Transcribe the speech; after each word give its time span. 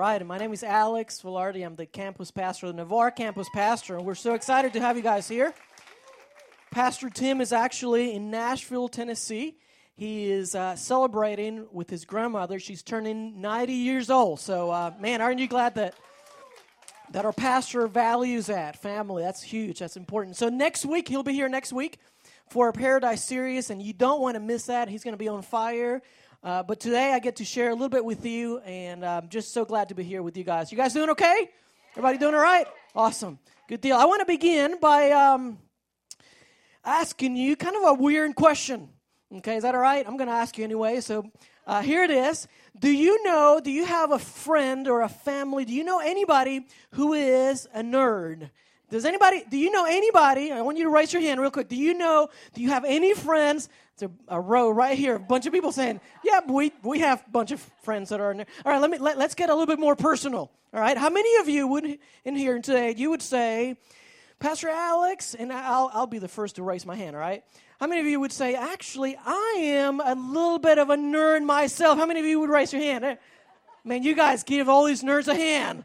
right, 0.00 0.18
and 0.18 0.26
my 0.26 0.38
name 0.38 0.54
is 0.54 0.62
Alex 0.62 1.20
Velarde. 1.22 1.62
I'm 1.62 1.76
the 1.76 1.84
campus 1.84 2.30
pastor, 2.30 2.68
the 2.68 2.72
Navarre 2.72 3.10
campus 3.10 3.50
pastor, 3.52 3.98
and 3.98 4.06
we're 4.06 4.14
so 4.14 4.32
excited 4.32 4.72
to 4.72 4.80
have 4.80 4.96
you 4.96 5.02
guys 5.02 5.28
here. 5.28 5.52
Pastor 6.70 7.10
Tim 7.10 7.42
is 7.42 7.52
actually 7.52 8.14
in 8.14 8.30
Nashville, 8.30 8.88
Tennessee. 8.88 9.58
He 9.94 10.30
is 10.30 10.54
uh, 10.54 10.74
celebrating 10.74 11.66
with 11.70 11.90
his 11.90 12.06
grandmother. 12.06 12.58
She's 12.58 12.82
turning 12.82 13.42
90 13.42 13.74
years 13.74 14.08
old. 14.08 14.40
So, 14.40 14.70
uh, 14.70 14.94
man, 14.98 15.20
aren't 15.20 15.38
you 15.38 15.48
glad 15.48 15.74
that 15.74 15.94
that 17.10 17.26
our 17.26 17.34
pastor 17.34 17.86
values 17.86 18.46
that 18.46 18.80
family? 18.80 19.22
That's 19.22 19.42
huge. 19.42 19.80
That's 19.80 19.98
important. 19.98 20.36
So 20.36 20.48
next 20.48 20.86
week 20.86 21.08
he'll 21.08 21.22
be 21.22 21.34
here 21.34 21.50
next 21.50 21.74
week 21.74 21.98
for 22.48 22.70
a 22.70 22.72
Paradise 22.72 23.22
series, 23.22 23.68
and 23.68 23.82
you 23.82 23.92
don't 23.92 24.22
want 24.22 24.36
to 24.36 24.40
miss 24.40 24.64
that. 24.64 24.88
He's 24.88 25.04
going 25.04 25.12
to 25.12 25.18
be 25.18 25.28
on 25.28 25.42
fire. 25.42 26.00
Uh, 26.42 26.62
but 26.62 26.80
today 26.80 27.12
I 27.12 27.18
get 27.18 27.36
to 27.36 27.44
share 27.44 27.68
a 27.68 27.74
little 27.74 27.90
bit 27.90 28.02
with 28.02 28.24
you, 28.24 28.60
and 28.60 29.04
I'm 29.04 29.28
just 29.28 29.52
so 29.52 29.66
glad 29.66 29.90
to 29.90 29.94
be 29.94 30.02
here 30.02 30.22
with 30.22 30.38
you 30.38 30.44
guys. 30.44 30.72
You 30.72 30.78
guys 30.78 30.94
doing 30.94 31.10
okay? 31.10 31.50
Everybody 31.92 32.16
doing 32.16 32.34
all 32.34 32.40
right? 32.40 32.66
Awesome. 32.94 33.38
Good 33.68 33.82
deal. 33.82 33.94
I 33.94 34.06
want 34.06 34.20
to 34.20 34.26
begin 34.26 34.78
by 34.80 35.10
um, 35.10 35.58
asking 36.82 37.36
you 37.36 37.56
kind 37.56 37.76
of 37.76 37.82
a 37.84 37.92
weird 37.92 38.34
question. 38.36 38.88
Okay, 39.30 39.56
is 39.56 39.64
that 39.64 39.74
all 39.74 39.82
right? 39.82 40.06
I'm 40.08 40.16
going 40.16 40.28
to 40.28 40.34
ask 40.34 40.56
you 40.56 40.64
anyway. 40.64 41.02
So 41.02 41.30
uh, 41.66 41.82
here 41.82 42.04
it 42.04 42.10
is. 42.10 42.48
Do 42.78 42.90
you 42.90 43.22
know, 43.22 43.60
do 43.62 43.70
you 43.70 43.84
have 43.84 44.10
a 44.10 44.18
friend 44.18 44.88
or 44.88 45.02
a 45.02 45.10
family? 45.10 45.66
Do 45.66 45.74
you 45.74 45.84
know 45.84 45.98
anybody 45.98 46.66
who 46.92 47.12
is 47.12 47.68
a 47.74 47.82
nerd? 47.82 48.48
Does 48.90 49.04
anybody, 49.04 49.44
do 49.48 49.58
you 49.58 49.70
know 49.70 49.84
anybody? 49.84 50.50
I 50.50 50.62
want 50.62 50.78
you 50.78 50.84
to 50.84 50.90
raise 50.90 51.12
your 51.12 51.22
hand 51.22 51.38
real 51.38 51.50
quick. 51.50 51.68
Do 51.68 51.76
you 51.76 51.94
know, 51.94 52.28
do 52.54 52.62
you 52.62 52.70
have 52.70 52.84
any 52.84 53.14
friends 53.14 53.68
a, 54.02 54.10
a, 54.28 54.40
row 54.40 54.70
right 54.70 54.96
here, 54.96 55.14
a 55.16 55.20
bunch 55.20 55.46
of 55.46 55.52
people 55.52 55.72
saying, 55.72 56.00
"Yeah, 56.24 56.40
we 56.46 56.72
we 56.82 57.00
have 57.00 57.22
a 57.26 57.30
bunch 57.30 57.50
of 57.50 57.60
friends 57.82 58.10
that 58.10 58.20
are 58.20 58.30
in 58.30 58.38
there." 58.38 58.46
All 58.64 58.72
right, 58.72 58.80
let 58.80 58.90
me 58.90 58.98
let, 58.98 59.18
let's 59.18 59.34
get 59.34 59.50
a 59.50 59.52
little 59.52 59.66
bit 59.66 59.78
more 59.78 59.96
personal. 59.96 60.50
All 60.72 60.80
right, 60.80 60.96
how 60.96 61.10
many 61.10 61.36
of 61.36 61.48
you 61.48 61.66
would 61.66 61.98
in 62.24 62.36
here 62.36 62.58
today 62.60 62.94
you 62.96 63.10
would 63.10 63.22
say, 63.22 63.76
Pastor 64.38 64.68
Alex, 64.68 65.34
and 65.34 65.52
I'll 65.52 65.90
I'll 65.92 66.06
be 66.06 66.18
the 66.18 66.28
first 66.28 66.56
to 66.56 66.62
raise 66.62 66.86
my 66.86 66.96
hand. 66.96 67.16
All 67.16 67.20
right, 67.20 67.42
how 67.80 67.86
many 67.86 68.00
of 68.00 68.06
you 68.06 68.20
would 68.20 68.32
say, 68.32 68.54
actually, 68.54 69.16
I 69.24 69.54
am 69.58 70.00
a 70.00 70.14
little 70.14 70.58
bit 70.58 70.78
of 70.78 70.90
a 70.90 70.96
nerd 70.96 71.44
myself? 71.44 71.98
How 71.98 72.06
many 72.06 72.20
of 72.20 72.26
you 72.26 72.38
would 72.40 72.50
raise 72.50 72.72
your 72.72 72.82
hand? 72.82 73.18
Man, 73.84 74.02
you 74.02 74.14
guys 74.14 74.42
give 74.42 74.68
all 74.68 74.84
these 74.84 75.02
nerds 75.02 75.28
a 75.28 75.34
hand. 75.34 75.84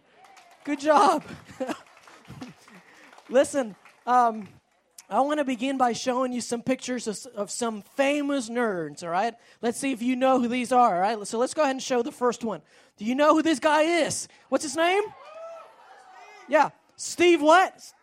Good 0.65 0.81
job. 0.81 1.23
Listen. 3.29 3.75
Um, 4.05 4.47
I 5.09 5.21
want 5.21 5.39
to 5.39 5.45
begin 5.45 5.77
by 5.77 5.93
showing 5.93 6.33
you 6.33 6.41
some 6.41 6.61
pictures 6.61 7.07
of, 7.07 7.25
of, 7.35 7.51
some 7.51 7.83
famous 7.95 8.49
nerds, 8.49 9.03
all 9.03 9.09
right? 9.09 9.35
Let's 9.61 9.79
see 9.79 9.91
if 9.91 10.01
you 10.01 10.15
know 10.15 10.39
who 10.39 10.47
these 10.47 10.71
are, 10.71 10.95
all 10.95 11.01
right? 11.01 11.27
So 11.27 11.37
let's 11.37 11.53
go 11.53 11.61
ahead 11.61 11.75
and 11.75 11.83
show 11.83 12.01
the 12.01 12.11
first 12.11 12.43
one. 12.43 12.61
Do 12.97 13.05
you 13.05 13.13
know 13.13 13.35
who 13.35 13.43
this 13.43 13.59
guy 13.59 13.81
is? 13.81 14.27
What's 14.49 14.63
his 14.63 14.75
name? 14.75 15.03
Yeah, 16.47 16.69
Steve 16.95 17.41
what? 17.41 17.93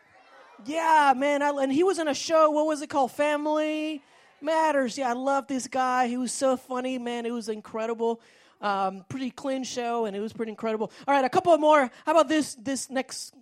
Yeah, 0.65 1.15
man, 1.17 1.43
I, 1.43 1.51
and 1.51 1.73
he 1.73 1.83
was 1.83 1.99
in 1.99 2.07
a 2.07 2.15
show, 2.15 2.51
what 2.51 2.67
was 2.67 2.83
it 2.83 2.89
called? 2.89 3.11
Family 3.11 4.03
Matters. 4.43 4.99
Yeah, 4.99 5.11
I 5.11 5.13
love 5.13 5.47
this 5.47 5.69
guy. 5.69 6.09
He 6.09 6.17
was 6.17 6.33
so 6.33 6.57
funny, 6.57 6.99
man. 6.99 7.27
It 7.27 7.31
was 7.31 7.49
incredible. 7.49 8.21
Um, 8.61 9.05
pretty 9.09 9.31
clean 9.31 9.65
show, 9.65 10.05
and 10.05 10.17
it 10.17 10.21
was 10.21 10.33
pretty 10.33 10.51
incredible. 10.51 10.91
All 11.07 11.15
right, 11.15 11.25
a 11.25 11.29
couple 11.29 11.57
more. 11.59 11.91
How 12.05 12.13
about 12.13 12.29
this 12.29 12.55
this 12.57 12.91
next 12.91 13.35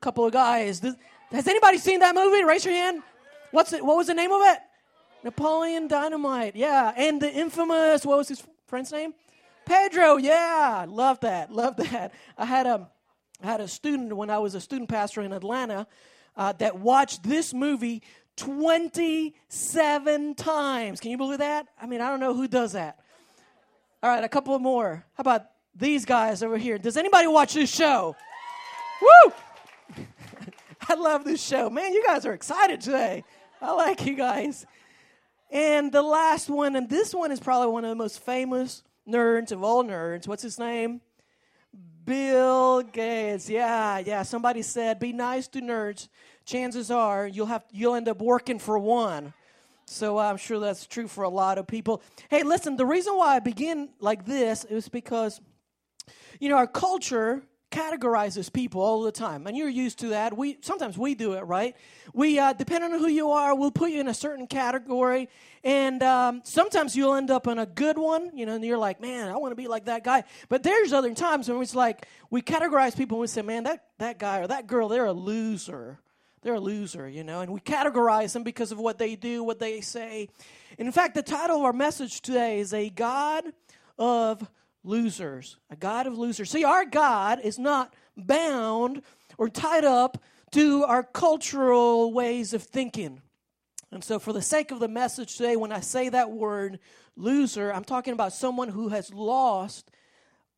couple 0.00 0.24
of 0.26 0.32
guys? 0.32 0.80
This, 0.80 0.94
has 1.30 1.46
anybody 1.46 1.78
seen 1.78 2.00
that 2.00 2.14
movie? 2.14 2.44
Raise 2.44 2.64
your 2.64 2.74
hand. 2.74 3.02
What's 3.50 3.72
it? 3.72 3.84
What 3.84 3.96
was 3.96 4.06
the 4.06 4.14
name 4.14 4.32
of 4.32 4.40
it? 4.42 4.58
Napoleon 5.24 5.88
Dynamite. 5.88 6.56
Yeah, 6.56 6.92
and 6.96 7.20
the 7.20 7.30
infamous. 7.32 8.04
What 8.04 8.18
was 8.18 8.28
his 8.28 8.42
friend's 8.66 8.92
name? 8.92 9.14
Pedro. 9.64 10.16
Yeah, 10.16 10.86
love 10.88 11.20
that. 11.20 11.52
Love 11.52 11.76
that. 11.76 12.12
I 12.36 12.44
had 12.44 12.66
a 12.66 12.88
I 13.42 13.46
had 13.46 13.60
a 13.60 13.68
student 13.68 14.16
when 14.16 14.30
I 14.30 14.38
was 14.38 14.54
a 14.54 14.60
student 14.60 14.88
pastor 14.88 15.22
in 15.22 15.32
Atlanta 15.32 15.86
uh, 16.36 16.52
that 16.54 16.78
watched 16.78 17.22
this 17.22 17.54
movie 17.54 18.02
27 18.36 20.34
times. 20.34 21.00
Can 21.00 21.10
you 21.10 21.18
believe 21.18 21.38
that? 21.38 21.66
I 21.80 21.86
mean, 21.86 22.00
I 22.00 22.08
don't 22.08 22.20
know 22.20 22.34
who 22.34 22.48
does 22.48 22.72
that. 22.72 22.98
All 24.02 24.10
right, 24.10 24.24
a 24.24 24.28
couple 24.28 24.58
more. 24.58 25.04
How 25.14 25.20
about 25.20 25.46
these 25.74 26.04
guys 26.04 26.42
over 26.42 26.56
here? 26.56 26.78
Does 26.78 26.96
anybody 26.96 27.26
watch 27.26 27.54
this 27.54 27.72
show? 27.72 28.16
Woo! 29.02 29.32
I 30.88 30.94
love 30.94 31.24
this 31.24 31.42
show. 31.42 31.68
Man, 31.68 31.92
you 31.92 32.02
guys 32.06 32.24
are 32.24 32.32
excited 32.32 32.80
today. 32.80 33.24
I 33.60 33.72
like 33.72 34.06
you 34.06 34.14
guys. 34.14 34.64
And 35.50 35.92
the 35.92 36.02
last 36.02 36.48
one, 36.48 36.76
and 36.76 36.88
this 36.88 37.14
one 37.14 37.30
is 37.30 37.40
probably 37.40 37.68
one 37.68 37.84
of 37.84 37.90
the 37.90 37.96
most 37.96 38.20
famous 38.20 38.82
nerds 39.06 39.52
of 39.52 39.62
all 39.62 39.84
nerds. 39.84 40.26
What's 40.26 40.42
his 40.42 40.58
name? 40.58 41.00
Bill 42.04 42.82
Gates. 42.82 43.50
Yeah, 43.50 43.98
yeah. 43.98 44.22
Somebody 44.22 44.62
said, 44.62 44.98
"Be 44.98 45.12
nice 45.12 45.46
to 45.48 45.60
nerds." 45.60 46.08
Chances 46.46 46.90
are 46.90 47.26
you'll 47.26 47.46
have 47.46 47.64
you'll 47.70 47.94
end 47.94 48.08
up 48.08 48.22
working 48.22 48.58
for 48.58 48.78
one. 48.78 49.34
So 49.84 50.18
I'm 50.18 50.36
sure 50.38 50.58
that's 50.58 50.86
true 50.86 51.08
for 51.08 51.24
a 51.24 51.28
lot 51.28 51.58
of 51.58 51.66
people. 51.66 52.02
Hey, 52.30 52.42
listen. 52.42 52.76
The 52.76 52.86
reason 52.86 53.14
why 53.14 53.36
I 53.36 53.38
begin 53.40 53.90
like 54.00 54.24
this 54.24 54.64
is 54.64 54.88
because, 54.88 55.40
you 56.40 56.48
know, 56.48 56.56
our 56.56 56.66
culture 56.66 57.42
categorizes 57.70 58.50
people 58.50 58.80
all 58.80 59.02
the 59.02 59.12
time 59.12 59.46
and 59.46 59.56
you're 59.56 59.68
used 59.68 59.98
to 59.98 60.08
that. 60.08 60.36
We 60.36 60.58
sometimes 60.62 60.96
we 60.96 61.14
do 61.14 61.34
it 61.34 61.42
right? 61.42 61.76
We 62.14 62.38
uh, 62.38 62.54
depending 62.54 62.92
on 62.94 62.98
who 62.98 63.08
you 63.08 63.30
are 63.30 63.54
we'll 63.54 63.70
put 63.70 63.90
you 63.90 64.00
in 64.00 64.08
a 64.08 64.14
certain 64.14 64.46
category 64.46 65.28
and 65.62 66.02
um, 66.02 66.40
sometimes 66.44 66.96
you'll 66.96 67.14
end 67.14 67.30
up 67.30 67.46
in 67.46 67.58
a 67.58 67.66
good 67.66 67.98
one 67.98 68.30
you 68.36 68.46
know 68.46 68.54
and 68.54 68.64
you're 68.64 68.78
like 68.78 69.00
man 69.00 69.28
i 69.28 69.36
want 69.36 69.52
to 69.52 69.56
be 69.56 69.68
like 69.68 69.84
that 69.84 70.02
guy. 70.02 70.24
But 70.48 70.62
there's 70.62 70.92
other 70.92 71.12
times 71.14 71.48
when 71.48 71.60
it's 71.60 71.74
like 71.74 72.06
we 72.30 72.40
categorize 72.40 72.96
people 72.96 73.16
and 73.16 73.22
we 73.22 73.26
say 73.26 73.42
man 73.42 73.64
that, 73.64 73.84
that 73.98 74.18
guy 74.18 74.38
or 74.40 74.46
that 74.46 74.66
girl 74.66 74.88
they're 74.88 75.06
a 75.06 75.12
loser. 75.12 75.98
They're 76.40 76.54
a 76.54 76.60
loser 76.60 77.06
you 77.08 77.24
know 77.24 77.40
and 77.40 77.52
we 77.52 77.60
categorize 77.60 78.32
them 78.32 78.44
because 78.44 78.72
of 78.72 78.78
what 78.78 78.98
they 78.98 79.14
do 79.14 79.44
what 79.44 79.58
they 79.58 79.82
say. 79.82 80.30
And 80.78 80.88
in 80.88 80.92
fact 80.92 81.14
the 81.14 81.22
title 81.22 81.56
of 81.56 81.62
our 81.62 81.72
message 81.74 82.22
today 82.22 82.60
is 82.60 82.72
a 82.72 82.88
god 82.88 83.44
of 83.98 84.48
losers, 84.84 85.56
a 85.70 85.76
God 85.76 86.06
of 86.06 86.16
losers. 86.16 86.50
See, 86.50 86.64
our 86.64 86.84
God 86.84 87.40
is 87.42 87.58
not 87.58 87.94
bound 88.16 89.02
or 89.36 89.48
tied 89.48 89.84
up 89.84 90.22
to 90.52 90.84
our 90.84 91.02
cultural 91.02 92.12
ways 92.12 92.54
of 92.54 92.62
thinking. 92.62 93.20
And 93.90 94.04
so, 94.04 94.18
for 94.18 94.32
the 94.32 94.42
sake 94.42 94.70
of 94.70 94.80
the 94.80 94.88
message 94.88 95.36
today, 95.36 95.56
when 95.56 95.72
I 95.72 95.80
say 95.80 96.08
that 96.08 96.30
word 96.30 96.78
loser, 97.16 97.72
I'm 97.72 97.84
talking 97.84 98.12
about 98.12 98.32
someone 98.32 98.68
who 98.68 98.88
has 98.88 99.12
lost 99.12 99.90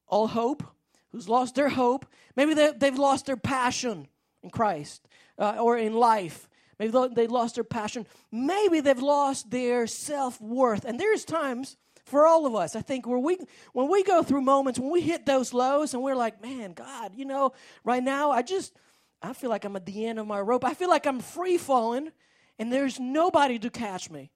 all 0.08 0.26
hope, 0.26 0.64
who's 1.12 1.28
lost 1.28 1.54
their 1.54 1.68
hope. 1.68 2.06
Maybe 2.36 2.54
they, 2.54 2.72
have 2.80 2.98
lost 2.98 3.26
their 3.26 3.36
passion 3.36 4.08
in 4.42 4.50
Christ 4.50 5.06
uh, 5.38 5.56
or 5.60 5.78
in 5.78 5.94
life. 5.94 6.48
Maybe 6.78 6.96
they 7.14 7.26
lost 7.26 7.56
their 7.56 7.64
passion. 7.64 8.06
Maybe 8.32 8.80
they've 8.80 8.98
lost 8.98 9.50
their 9.50 9.86
self 9.86 10.40
worth. 10.40 10.84
And 10.84 10.98
there's 10.98 11.24
times 11.24 11.76
for 12.10 12.26
all 12.26 12.44
of 12.44 12.54
us. 12.54 12.76
I 12.76 12.82
think 12.82 13.06
where 13.06 13.18
we 13.18 13.38
when 13.72 13.88
we 13.88 14.02
go 14.02 14.22
through 14.22 14.42
moments 14.42 14.78
when 14.78 14.90
we 14.90 15.00
hit 15.00 15.24
those 15.24 15.54
lows 15.54 15.94
and 15.94 16.02
we're 16.02 16.16
like, 16.16 16.42
man, 16.42 16.72
God, 16.72 17.12
you 17.14 17.24
know, 17.24 17.52
right 17.84 18.02
now 18.02 18.30
I 18.30 18.42
just 18.42 18.74
I 19.22 19.32
feel 19.32 19.50
like 19.50 19.64
I'm 19.64 19.76
at 19.76 19.86
the 19.86 20.06
end 20.06 20.18
of 20.18 20.26
my 20.26 20.40
rope. 20.40 20.64
I 20.64 20.74
feel 20.74 20.88
like 20.88 21.06
I'm 21.06 21.20
free 21.20 21.56
falling 21.56 22.10
and 22.58 22.72
there's 22.72 22.98
nobody 22.98 23.58
to 23.60 23.70
catch 23.70 24.10
me. 24.10 24.30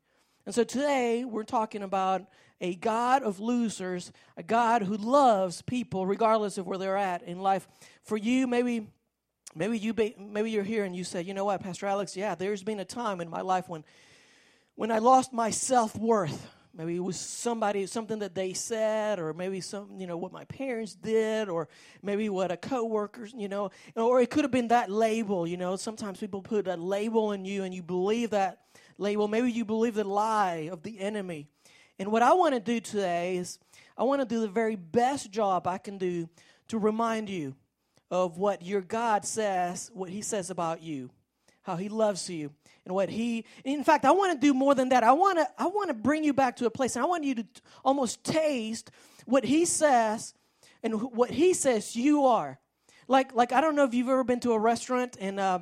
And 0.46 0.54
so 0.54 0.62
today 0.62 1.24
we're 1.24 1.44
talking 1.44 1.82
about 1.82 2.22
a 2.60 2.74
God 2.74 3.22
of 3.22 3.40
losers, 3.40 4.12
a 4.36 4.42
God 4.42 4.82
who 4.82 4.96
loves 4.96 5.62
people 5.62 6.06
regardless 6.06 6.58
of 6.58 6.66
where 6.66 6.78
they're 6.78 6.96
at 6.96 7.22
in 7.22 7.40
life. 7.40 7.66
For 8.02 8.16
you, 8.16 8.46
maybe 8.46 8.86
maybe 9.54 9.78
you 9.78 9.94
be, 9.94 10.14
maybe 10.18 10.50
you're 10.50 10.64
here 10.64 10.84
and 10.84 10.94
you 10.94 11.04
say, 11.04 11.22
you 11.22 11.34
know 11.34 11.44
what, 11.44 11.62
Pastor 11.62 11.86
Alex, 11.86 12.16
yeah, 12.16 12.34
there's 12.34 12.62
been 12.62 12.80
a 12.80 12.84
time 12.84 13.20
in 13.20 13.28
my 13.28 13.40
life 13.40 13.68
when 13.68 13.84
when 14.76 14.90
I 14.90 14.98
lost 14.98 15.32
my 15.32 15.50
self 15.50 15.96
worth. 15.96 16.53
Maybe 16.76 16.96
it 16.96 17.04
was 17.04 17.18
somebody, 17.18 17.86
something 17.86 18.18
that 18.18 18.34
they 18.34 18.52
said, 18.52 19.20
or 19.20 19.32
maybe 19.32 19.60
some, 19.60 19.90
you 19.96 20.08
know, 20.08 20.16
what 20.16 20.32
my 20.32 20.44
parents 20.46 20.94
did, 20.94 21.48
or 21.48 21.68
maybe 22.02 22.28
what 22.28 22.50
a 22.50 22.56
coworker, 22.56 23.28
you 23.36 23.48
know, 23.48 23.70
or 23.94 24.20
it 24.20 24.30
could 24.30 24.42
have 24.42 24.50
been 24.50 24.68
that 24.68 24.90
label. 24.90 25.46
You 25.46 25.56
know, 25.56 25.76
sometimes 25.76 26.18
people 26.18 26.42
put 26.42 26.66
a 26.66 26.76
label 26.76 27.30
in 27.30 27.44
you, 27.44 27.62
and 27.62 27.72
you 27.72 27.82
believe 27.82 28.30
that 28.30 28.62
label. 28.98 29.28
Maybe 29.28 29.52
you 29.52 29.64
believe 29.64 29.94
the 29.94 30.04
lie 30.04 30.68
of 30.72 30.82
the 30.82 30.98
enemy. 30.98 31.46
And 31.98 32.10
what 32.10 32.22
I 32.22 32.32
want 32.32 32.54
to 32.54 32.60
do 32.60 32.80
today 32.80 33.36
is, 33.36 33.60
I 33.96 34.02
want 34.02 34.20
to 34.20 34.26
do 34.26 34.40
the 34.40 34.48
very 34.48 34.74
best 34.74 35.30
job 35.30 35.68
I 35.68 35.78
can 35.78 35.96
do 35.96 36.28
to 36.68 36.78
remind 36.78 37.30
you 37.30 37.54
of 38.10 38.36
what 38.36 38.62
your 38.62 38.80
God 38.80 39.24
says, 39.24 39.92
what 39.94 40.10
He 40.10 40.22
says 40.22 40.50
about 40.50 40.82
you, 40.82 41.10
how 41.64 41.76
He 41.76 41.88
loves 41.88 42.30
you 42.30 42.52
and 42.84 42.94
what 42.94 43.08
he 43.08 43.44
in 43.64 43.82
fact 43.82 44.04
i 44.04 44.10
want 44.10 44.38
to 44.38 44.46
do 44.46 44.54
more 44.54 44.74
than 44.74 44.90
that. 44.90 45.02
I 45.02 45.12
want 45.12 45.38
to 45.38 45.48
i 45.58 45.66
want 45.66 45.88
to 45.88 45.94
bring 45.94 46.24
you 46.24 46.32
back 46.32 46.56
to 46.56 46.66
a 46.66 46.70
place 46.70 46.96
and 46.96 47.04
i 47.04 47.08
want 47.08 47.24
you 47.24 47.34
to 47.36 47.46
almost 47.84 48.22
taste 48.24 48.90
what 49.26 49.44
he 49.44 49.64
says 49.64 50.34
and 50.82 51.02
what 51.02 51.30
he 51.30 51.54
says 51.54 51.96
you 51.96 52.26
are. 52.26 52.58
Like 53.08 53.34
like 53.34 53.52
i 53.52 53.60
don't 53.60 53.76
know 53.76 53.84
if 53.84 53.94
you've 53.94 54.08
ever 54.08 54.24
been 54.24 54.40
to 54.40 54.52
a 54.52 54.58
restaurant 54.58 55.16
and 55.20 55.40
uh, 55.40 55.60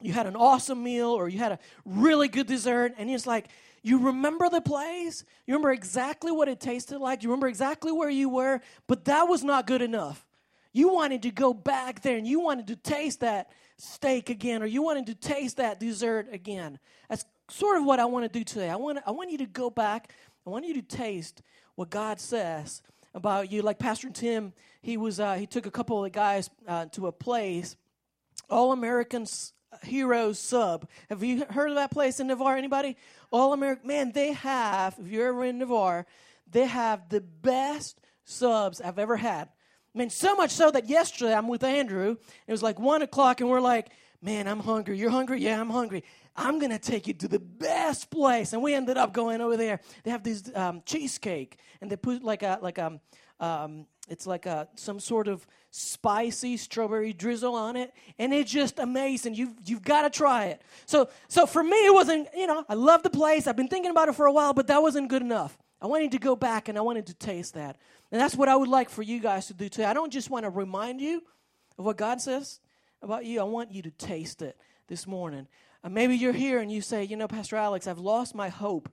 you 0.00 0.12
had 0.12 0.26
an 0.26 0.36
awesome 0.36 0.82
meal 0.82 1.10
or 1.10 1.28
you 1.28 1.38
had 1.38 1.52
a 1.52 1.58
really 1.84 2.28
good 2.28 2.46
dessert 2.46 2.94
and 2.98 3.10
it's 3.10 3.26
like 3.26 3.48
you 3.82 3.98
remember 3.98 4.48
the 4.48 4.60
place 4.60 5.24
you 5.46 5.54
remember 5.54 5.72
exactly 5.72 6.32
what 6.32 6.48
it 6.48 6.60
tasted 6.60 6.98
like 6.98 7.22
you 7.22 7.28
remember 7.28 7.48
exactly 7.48 7.92
where 7.92 8.10
you 8.10 8.28
were 8.28 8.60
but 8.86 9.04
that 9.04 9.24
was 9.28 9.42
not 9.44 9.66
good 9.66 9.82
enough. 9.82 10.24
You 10.72 10.92
wanted 10.92 11.22
to 11.22 11.30
go 11.30 11.54
back 11.54 12.02
there 12.02 12.18
and 12.18 12.26
you 12.26 12.40
wanted 12.40 12.66
to 12.66 12.76
taste 12.76 13.20
that 13.20 13.50
steak 13.78 14.30
again 14.30 14.62
or 14.62 14.66
you 14.66 14.82
wanted 14.82 15.06
to 15.06 15.14
taste 15.14 15.58
that 15.58 15.80
dessert 15.80 16.28
again. 16.32 16.78
That's 17.08 17.24
sort 17.48 17.78
of 17.78 17.84
what 17.84 18.00
I 18.00 18.06
want 18.06 18.30
to 18.30 18.38
do 18.38 18.44
today. 18.44 18.70
I 18.70 18.76
want, 18.76 18.98
I 19.06 19.10
want 19.10 19.30
you 19.30 19.38
to 19.38 19.46
go 19.46 19.70
back. 19.70 20.12
I 20.46 20.50
want 20.50 20.66
you 20.66 20.74
to 20.74 20.82
taste 20.82 21.42
what 21.74 21.90
God 21.90 22.20
says 22.20 22.82
about 23.14 23.50
you. 23.50 23.62
Like 23.62 23.78
Pastor 23.78 24.10
Tim, 24.10 24.52
he 24.82 24.96
was 24.96 25.18
uh, 25.18 25.34
he 25.34 25.46
took 25.46 25.66
a 25.66 25.70
couple 25.70 26.04
of 26.04 26.12
guys 26.12 26.50
uh, 26.68 26.86
to 26.92 27.06
a 27.06 27.12
place, 27.12 27.76
All 28.48 28.72
Americans 28.72 29.52
Heroes 29.82 30.38
Sub. 30.38 30.88
Have 31.08 31.22
you 31.22 31.44
heard 31.46 31.70
of 31.70 31.76
that 31.76 31.90
place 31.90 32.20
in 32.20 32.28
Navarre? 32.28 32.56
Anybody? 32.56 32.96
All 33.30 33.52
American. 33.52 33.86
Man, 33.86 34.12
they 34.12 34.32
have. 34.32 34.96
If 34.98 35.08
you're 35.08 35.28
ever 35.28 35.44
in 35.44 35.58
Navarre, 35.58 36.06
they 36.50 36.66
have 36.66 37.08
the 37.08 37.20
best 37.20 38.00
subs 38.24 38.80
I've 38.80 38.98
ever 38.98 39.16
had. 39.16 39.48
I 39.96 39.98
mean, 39.98 40.10
so 40.10 40.36
much 40.36 40.50
so 40.50 40.70
that 40.72 40.90
yesterday 40.90 41.32
I'm 41.34 41.48
with 41.48 41.64
Andrew. 41.64 42.16
It 42.46 42.52
was 42.52 42.62
like 42.62 42.78
one 42.78 43.00
o'clock, 43.00 43.40
and 43.40 43.48
we're 43.48 43.62
like, 43.62 43.88
"Man, 44.20 44.46
I'm 44.46 44.60
hungry. 44.60 44.98
You're 44.98 45.08
hungry? 45.08 45.40
Yeah, 45.40 45.58
I'm 45.58 45.70
hungry. 45.70 46.04
I'm 46.36 46.58
gonna 46.58 46.78
take 46.78 47.06
you 47.06 47.14
to 47.14 47.28
the 47.28 47.38
best 47.38 48.10
place." 48.10 48.52
And 48.52 48.62
we 48.62 48.74
ended 48.74 48.98
up 48.98 49.14
going 49.14 49.40
over 49.40 49.56
there. 49.56 49.80
They 50.04 50.10
have 50.10 50.22
this 50.22 50.54
um, 50.54 50.82
cheesecake, 50.84 51.56
and 51.80 51.90
they 51.90 51.96
put 51.96 52.22
like 52.22 52.42
a 52.42 52.58
like 52.60 52.76
a 52.76 52.88
um, 52.88 53.00
um, 53.40 53.86
it's 54.10 54.26
like 54.26 54.44
a 54.44 54.68
some 54.74 55.00
sort 55.00 55.28
of 55.28 55.46
spicy 55.70 56.58
strawberry 56.58 57.14
drizzle 57.14 57.54
on 57.54 57.76
it, 57.76 57.94
and 58.18 58.34
it's 58.34 58.50
just 58.50 58.78
amazing. 58.78 59.34
You've 59.34 59.54
you've 59.64 59.82
got 59.82 60.02
to 60.02 60.10
try 60.10 60.48
it. 60.48 60.60
So 60.84 61.08
so 61.28 61.46
for 61.46 61.64
me, 61.64 61.86
it 61.86 61.94
wasn't. 61.94 62.28
You 62.36 62.46
know, 62.46 62.66
I 62.68 62.74
love 62.74 63.02
the 63.02 63.08
place. 63.08 63.46
I've 63.46 63.56
been 63.56 63.68
thinking 63.68 63.92
about 63.92 64.10
it 64.10 64.14
for 64.14 64.26
a 64.26 64.32
while, 64.32 64.52
but 64.52 64.66
that 64.66 64.82
wasn't 64.82 65.08
good 65.08 65.22
enough. 65.22 65.56
I 65.80 65.86
wanted 65.86 66.12
to 66.12 66.18
go 66.18 66.34
back 66.36 66.68
and 66.68 66.78
I 66.78 66.80
wanted 66.80 67.06
to 67.06 67.14
taste 67.14 67.54
that. 67.54 67.76
And 68.12 68.20
that's 68.20 68.36
what 68.36 68.48
I 68.48 68.56
would 68.56 68.68
like 68.68 68.88
for 68.88 69.02
you 69.02 69.20
guys 69.20 69.46
to 69.48 69.54
do 69.54 69.68
today. 69.68 69.86
I 69.86 69.94
don't 69.94 70.12
just 70.12 70.30
want 70.30 70.44
to 70.44 70.50
remind 70.50 71.00
you 71.00 71.22
of 71.78 71.84
what 71.84 71.96
God 71.96 72.20
says 72.20 72.60
about 73.02 73.24
you, 73.24 73.40
I 73.40 73.44
want 73.44 73.72
you 73.72 73.82
to 73.82 73.90
taste 73.90 74.42
it 74.42 74.56
this 74.88 75.06
morning. 75.06 75.46
Uh, 75.84 75.88
maybe 75.88 76.16
you're 76.16 76.32
here 76.32 76.60
and 76.60 76.72
you 76.72 76.80
say, 76.80 77.04
you 77.04 77.16
know, 77.16 77.28
Pastor 77.28 77.56
Alex, 77.56 77.86
I've 77.86 77.98
lost 77.98 78.34
my 78.34 78.48
hope. 78.48 78.88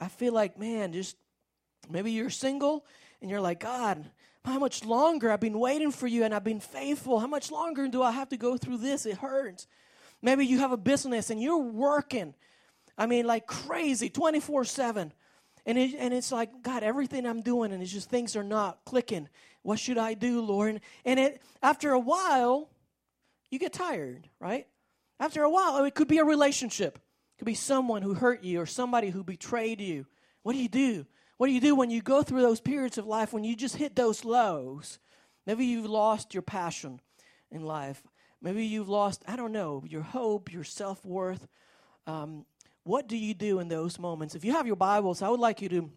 I 0.00 0.08
feel 0.08 0.32
like, 0.32 0.58
man, 0.58 0.92
just 0.92 1.16
maybe 1.88 2.10
you're 2.10 2.30
single 2.30 2.84
and 3.20 3.30
you're 3.30 3.40
like, 3.40 3.60
God, 3.60 4.04
how 4.44 4.58
much 4.58 4.84
longer? 4.84 5.30
I've 5.30 5.40
been 5.40 5.58
waiting 5.58 5.90
for 5.90 6.06
you 6.06 6.24
and 6.24 6.34
I've 6.34 6.44
been 6.44 6.60
faithful. 6.60 7.20
How 7.20 7.26
much 7.26 7.50
longer 7.50 7.88
do 7.88 8.02
I 8.02 8.10
have 8.10 8.28
to 8.30 8.36
go 8.36 8.56
through 8.56 8.78
this? 8.78 9.06
It 9.06 9.18
hurts. 9.18 9.66
Maybe 10.22 10.46
you 10.46 10.58
have 10.58 10.72
a 10.72 10.76
business 10.76 11.30
and 11.30 11.40
you're 11.40 11.58
working, 11.58 12.34
I 12.96 13.06
mean, 13.06 13.26
like 13.26 13.46
crazy, 13.46 14.08
24 14.08 14.64
7 14.64 15.12
and, 15.66 15.76
it, 15.76 15.94
and 15.98 16.14
it's 16.14 16.30
like, 16.30 16.62
God, 16.62 16.82
everything 16.82 17.26
I'm 17.26 17.42
doing, 17.42 17.72
and 17.72 17.82
it's 17.82 17.92
just 17.92 18.08
things 18.08 18.36
are 18.36 18.44
not 18.44 18.78
clicking. 18.86 19.28
What 19.62 19.80
should 19.80 19.98
I 19.98 20.14
do, 20.14 20.40
Lord? 20.40 20.80
And 21.04 21.20
it 21.20 21.42
after 21.60 21.90
a 21.90 21.98
while, 21.98 22.70
you 23.50 23.58
get 23.58 23.72
tired, 23.72 24.28
right? 24.40 24.66
After 25.18 25.42
a 25.42 25.50
while, 25.50 25.84
it 25.84 25.94
could 25.94 26.08
be 26.08 26.18
a 26.18 26.24
relationship. 26.24 26.96
It 26.96 27.38
could 27.38 27.46
be 27.46 27.54
someone 27.54 28.02
who 28.02 28.14
hurt 28.14 28.44
you 28.44 28.60
or 28.60 28.66
somebody 28.66 29.10
who 29.10 29.24
betrayed 29.24 29.80
you. 29.80 30.06
What 30.42 30.52
do 30.52 30.58
you 30.58 30.68
do? 30.68 31.04
What 31.36 31.48
do 31.48 31.52
you 31.52 31.60
do 31.60 31.74
when 31.74 31.90
you 31.90 32.00
go 32.00 32.22
through 32.22 32.42
those 32.42 32.60
periods 32.60 32.96
of 32.96 33.06
life 33.06 33.32
when 33.32 33.44
you 33.44 33.56
just 33.56 33.76
hit 33.76 33.96
those 33.96 34.24
lows? 34.24 35.00
Maybe 35.46 35.66
you've 35.66 35.90
lost 35.90 36.32
your 36.32 36.42
passion 36.42 37.00
in 37.50 37.62
life. 37.62 38.02
Maybe 38.40 38.64
you've 38.64 38.88
lost, 38.88 39.22
I 39.26 39.36
don't 39.36 39.52
know, 39.52 39.82
your 39.86 40.02
hope, 40.02 40.52
your 40.52 40.64
self 40.64 41.04
worth. 41.04 41.46
Um, 42.06 42.46
what 42.86 43.08
do 43.08 43.16
you 43.16 43.34
do 43.34 43.58
in 43.58 43.68
those 43.68 43.98
moments? 43.98 44.36
If 44.36 44.44
you 44.44 44.52
have 44.52 44.66
your 44.66 44.76
Bibles, 44.76 45.20
I 45.20 45.28
would 45.28 45.40
like 45.40 45.60
you 45.60 45.68
to 45.70 45.90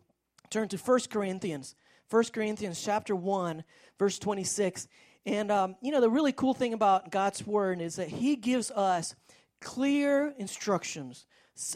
turn 0.50 0.68
to 0.69 0.77
1 0.77 1.00
Corinthians. 1.12 1.75
1 2.09 2.24
Corinthians 2.33 2.81
chapter 2.83 3.15
1, 3.15 3.63
verse 4.00 4.18
26. 4.18 4.88
And, 5.24 5.51
um, 5.51 5.75
you 5.83 5.91
know, 5.91 6.01
the 6.01 6.09
really 6.09 6.31
cool 6.31 6.56
thing 6.56 6.74
about 6.74 7.12
God's 7.12 7.45
Word 7.45 7.80
is 7.80 7.97
that 7.97 8.07
He 8.07 8.36
gives 8.36 8.71
us 8.71 9.13
clear 9.62 10.33
instructions, 10.39 11.27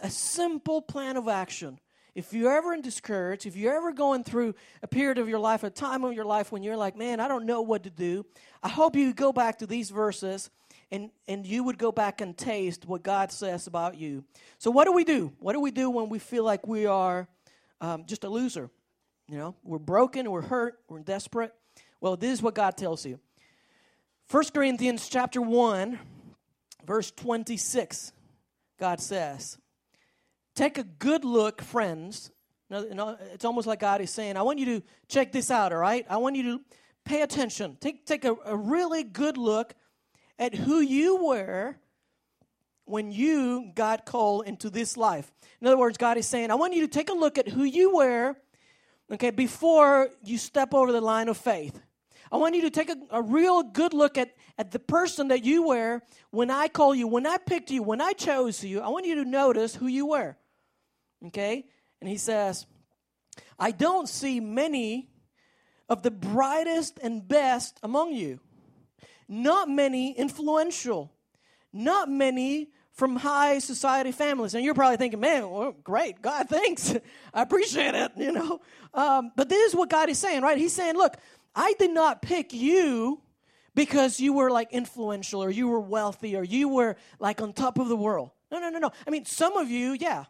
a 0.02 0.10
simple 0.10 0.82
plan 0.82 1.16
of 1.16 1.28
action. 1.28 1.80
If 2.16 2.34
you're 2.34 2.56
ever 2.56 2.76
discouraged, 2.82 3.46
if 3.46 3.56
you're 3.56 3.76
ever 3.76 3.92
going 3.92 4.24
through 4.24 4.56
a 4.82 4.88
period 4.88 5.20
of 5.20 5.30
your 5.30 5.40
life, 5.40 5.64
a 5.64 5.70
time 5.70 6.04
of 6.04 6.14
your 6.14 6.26
life 6.26 6.52
when 6.52 6.64
you're 6.64 6.78
like, 6.78 6.98
man, 6.98 7.20
I 7.20 7.28
don't 7.28 7.46
know 7.46 7.62
what 7.62 7.84
to 7.84 7.92
do, 7.92 8.26
I 8.64 8.70
hope 8.70 8.96
you 8.96 9.14
go 9.14 9.32
back 9.32 9.60
to 9.60 9.68
these 9.68 9.92
verses 9.92 10.50
and, 10.94 11.10
and 11.28 11.44
you 11.44 11.64
would 11.64 11.80
go 11.80 11.92
back 11.92 12.22
and 12.22 12.38
taste 12.38 12.86
what 12.86 13.02
God 13.02 13.32
says 13.32 13.66
about 13.66 13.98
you. 13.98 14.24
So, 14.60 14.70
what 14.70 14.86
do 14.86 14.94
we 14.94 15.04
do? 15.04 15.34
What 15.40 15.54
do 15.54 15.60
we 15.60 15.72
do 15.72 15.90
when 15.90 16.08
we 16.08 16.20
feel 16.20 16.44
like 16.44 16.68
we 16.68 16.86
are 16.86 17.28
um, 17.82 18.06
just 18.06 18.24
a 18.24 18.30
loser? 18.30 18.70
You 19.28 19.40
know, 19.40 19.56
we're 19.64 19.80
broken, 19.80 20.30
we're 20.30 20.42
hurt, 20.42 20.80
we're 20.88 21.00
desperate. 21.00 21.52
Well, 22.00 22.16
this 22.16 22.34
is 22.34 22.42
what 22.44 22.54
God 22.54 22.78
tells 22.78 23.08
you. 23.08 23.20
1 24.30 24.44
Corinthians 24.54 25.10
chapter 25.10 25.42
1, 25.42 25.98
verse 26.86 27.10
26, 27.10 28.12
God 28.80 29.00
says, 29.00 29.58
Take 30.56 30.78
a 30.78 30.84
good 30.84 31.26
look, 31.26 31.64
friends. 31.64 32.30
It's 32.70 33.46
almost 33.46 33.66
like 33.66 33.80
God 33.80 34.02
is 34.02 34.12
saying, 34.12 34.38
I 34.38 34.44
want 34.44 34.60
you 34.60 34.66
to 34.66 34.84
check 35.08 35.32
this 35.32 35.50
out, 35.50 35.74
all 35.74 35.80
right? 35.80 36.06
I 36.08 36.18
want 36.18 36.36
you 36.36 36.44
to 36.44 36.62
pay 37.04 37.24
attention. 37.24 37.78
Take, 37.80 38.06
take 38.06 38.26
a, 38.26 38.36
a 38.46 38.56
really 38.56 39.04
good 39.04 39.38
look 39.38 39.74
at 40.40 40.56
who 40.56 40.80
you 40.80 41.24
were 41.24 41.78
when 42.86 43.12
you 43.12 43.72
got 43.76 44.06
called 44.06 44.48
into 44.48 44.70
this 44.70 44.98
life. 44.98 45.32
In 45.62 45.68
other 45.68 45.78
words, 45.78 45.98
God 45.98 46.18
is 46.18 46.28
saying, 46.28 46.52
I 46.52 46.56
want 46.56 46.74
you 46.74 46.82
to 46.82 46.88
take 46.88 47.10
a 47.10 47.14
look 47.14 47.38
at 47.38 47.48
who 47.48 47.64
you 47.64 47.96
were, 47.96 48.36
okay, 49.12 49.30
before 49.30 50.10
you 50.24 50.38
step 50.38 50.74
over 50.74 50.92
the 50.92 51.02
line 51.02 51.30
of 51.30 51.38
faith. 51.38 51.80
I 52.32 52.38
want 52.38 52.56
you 52.56 52.64
to 52.64 52.72
take 52.72 52.90
a, 52.90 52.98
a 53.12 53.22
real 53.22 53.64
good 53.64 53.94
look 53.94 54.18
at, 54.18 54.34
at 54.58 54.72
the 54.72 54.80
person 54.80 55.28
that 55.28 55.46
you 55.46 55.68
were 55.68 56.02
when 56.32 56.50
I 56.50 56.68
called 56.68 56.98
you, 56.98 57.08
when 57.08 57.28
I 57.28 57.38
picked 57.38 57.70
you, 57.70 57.84
when 57.84 58.02
I 58.02 58.14
chose 58.14 58.64
you. 58.64 58.82
I 58.82 58.90
want 58.90 59.06
you 59.06 59.16
to 59.16 59.26
notice 59.26 59.76
who 59.76 59.88
you 59.88 60.08
were. 60.08 60.36
Okay? 61.28 61.66
And 62.02 62.10
he 62.10 62.18
says, 62.18 62.66
I 63.58 63.72
don't 63.72 64.10
see 64.10 64.40
many 64.40 65.10
of 65.88 66.02
the 66.02 66.12
brightest 66.12 67.00
and 67.02 67.26
best 67.28 67.80
among 67.84 68.14
you 68.14 68.40
not 69.34 69.70
many 69.70 70.12
influential, 70.12 71.12
not 71.72 72.10
many 72.10 72.70
from 72.94 73.16
high 73.16 73.60
society 73.60 74.12
families. 74.12 74.54
And 74.54 74.64
you're 74.64 74.76
probably 74.76 74.98
thinking, 74.98 75.20
man, 75.20 75.50
well, 75.50 75.76
great, 75.84 76.22
God, 76.22 76.48
thanks. 76.50 76.96
I 77.34 77.42
appreciate 77.42 77.96
it, 77.96 78.12
you 78.16 78.32
know. 78.32 78.62
Um, 78.94 79.32
but 79.36 79.50
this 79.50 79.70
is 79.70 79.76
what 79.76 79.90
God 79.90 80.10
is 80.10 80.20
saying, 80.20 80.44
right? 80.44 80.58
He's 80.58 80.74
saying, 80.74 80.96
look, 80.96 81.18
I 81.56 81.74
did 81.80 81.92
not 81.92 82.22
pick 82.22 82.54
you 82.54 83.22
because 83.76 84.20
you 84.20 84.34
were 84.34 84.52
like 84.52 84.72
influential 84.72 85.44
or 85.44 85.50
you 85.50 85.68
were 85.68 85.80
wealthy 85.80 86.36
or 86.36 86.44
you 86.44 86.70
were 86.70 86.96
like 87.20 87.42
on 87.42 87.54
top 87.54 87.80
of 87.80 87.90
the 87.90 87.98
world. 87.98 88.30
No, 88.52 88.60
no, 88.60 88.70
no, 88.70 88.78
no. 88.78 88.92
I 89.08 89.10
mean, 89.10 89.26
some 89.26 89.58
of 89.58 89.72
you, 89.72 89.98
yeah, 90.00 90.26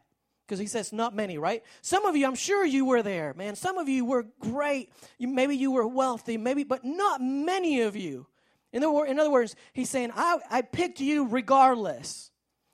because 0.48 0.60
he 0.60 0.66
says 0.66 0.94
not 0.94 1.14
many, 1.14 1.38
right? 1.38 1.64
Some 1.82 2.06
of 2.06 2.16
you, 2.16 2.26
I'm 2.26 2.36
sure 2.36 2.66
you 2.66 2.86
were 2.86 3.02
there, 3.02 3.34
man. 3.34 3.56
Some 3.56 3.78
of 3.78 3.90
you 3.90 4.06
were 4.06 4.28
great. 4.40 4.92
You, 5.18 5.28
maybe 5.28 5.58
you 5.58 5.72
were 5.72 5.88
wealthy, 5.88 6.38
maybe, 6.38 6.64
but 6.64 6.86
not 6.86 7.22
many 7.22 7.82
of 7.82 7.98
you. 7.98 8.28
In, 8.74 8.84
in 8.84 9.20
other 9.20 9.30
words, 9.30 9.56
he's 9.72 9.90
saying, 9.90 10.12
I, 10.16 10.40
I 10.50 10.62
picked 10.62 11.00
you 11.00 11.28
regardless. 11.28 12.32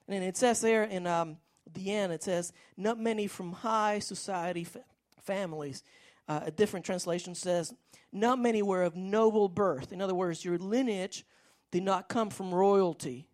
And 0.07 0.23
it 0.23 0.37
says 0.37 0.61
there 0.61 0.83
in 0.83 1.05
um, 1.05 1.37
the 1.73 1.91
end, 1.91 2.13
it 2.13 2.23
says, 2.23 2.53
not 2.77 2.97
many 2.97 3.27
from 3.27 3.51
high 3.51 3.99
society 3.99 4.63
fa- 4.63 4.85
families. 5.21 5.83
Uh, 6.27 6.41
a 6.45 6.51
different 6.51 6.85
translation 6.85 7.35
says, 7.35 7.73
not 8.11 8.39
many 8.39 8.61
were 8.61 8.83
of 8.83 8.95
noble 8.95 9.49
birth. 9.49 9.91
In 9.91 10.01
other 10.01 10.15
words, 10.15 10.43
your 10.43 10.57
lineage 10.57 11.25
did 11.69 11.83
not 11.83 12.09
come 12.09 12.29
from 12.29 12.53
royalty. 12.53 13.27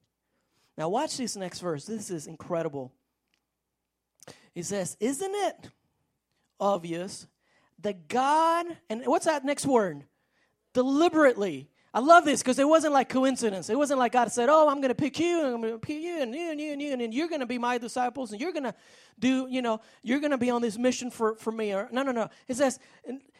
Now, 0.77 0.89
watch 0.89 1.17
this 1.17 1.37
next 1.37 1.59
verse. 1.59 1.85
This 1.85 2.09
is 2.09 2.27
incredible. 2.27 2.91
He 4.53 4.63
says, 4.63 4.97
Isn't 4.99 5.33
it 5.33 5.69
obvious 6.59 7.27
that 7.79 8.07
God, 8.07 8.65
and 8.89 9.05
what's 9.05 9.25
that 9.25 9.45
next 9.45 9.65
word? 9.65 10.03
Deliberately 10.73 11.69
I 11.95 11.99
love 11.99 12.25
this 12.25 12.41
because 12.41 12.59
it 12.59 12.67
wasn't 12.67 12.91
like 12.91 13.07
coincidence. 13.07 13.69
It 13.69 13.77
wasn't 13.77 13.99
like 13.99 14.11
God 14.11 14.29
said, 14.29 14.49
"Oh, 14.49 14.67
I'm 14.67 14.81
going 14.81 14.89
to 14.89 14.95
pick 14.95 15.17
you, 15.17 15.45
and 15.45 15.55
I'm 15.55 15.61
going 15.61 15.71
to 15.71 15.79
pick 15.79 16.01
you, 16.01 16.21
and 16.21 16.35
you, 16.35 16.51
and 16.51 16.59
you, 16.59 16.73
and 16.73 16.81
you, 16.81 16.91
and 16.91 17.13
you're 17.13 17.29
going 17.29 17.39
to 17.39 17.45
be 17.45 17.57
my 17.57 17.77
disciples, 17.77 18.33
and 18.33 18.41
you're 18.41 18.51
going 18.51 18.65
to 18.65 18.75
do, 19.17 19.47
you 19.49 19.61
know, 19.61 19.79
you're 20.03 20.19
going 20.19 20.31
to 20.31 20.37
be 20.37 20.49
on 20.49 20.61
this 20.61 20.77
mission 20.77 21.09
for 21.09 21.35
for 21.35 21.53
me." 21.53 21.73
Or 21.73 21.87
no, 21.93 22.03
no, 22.03 22.11
no. 22.11 22.29
It 22.49 22.57
says, 22.57 22.79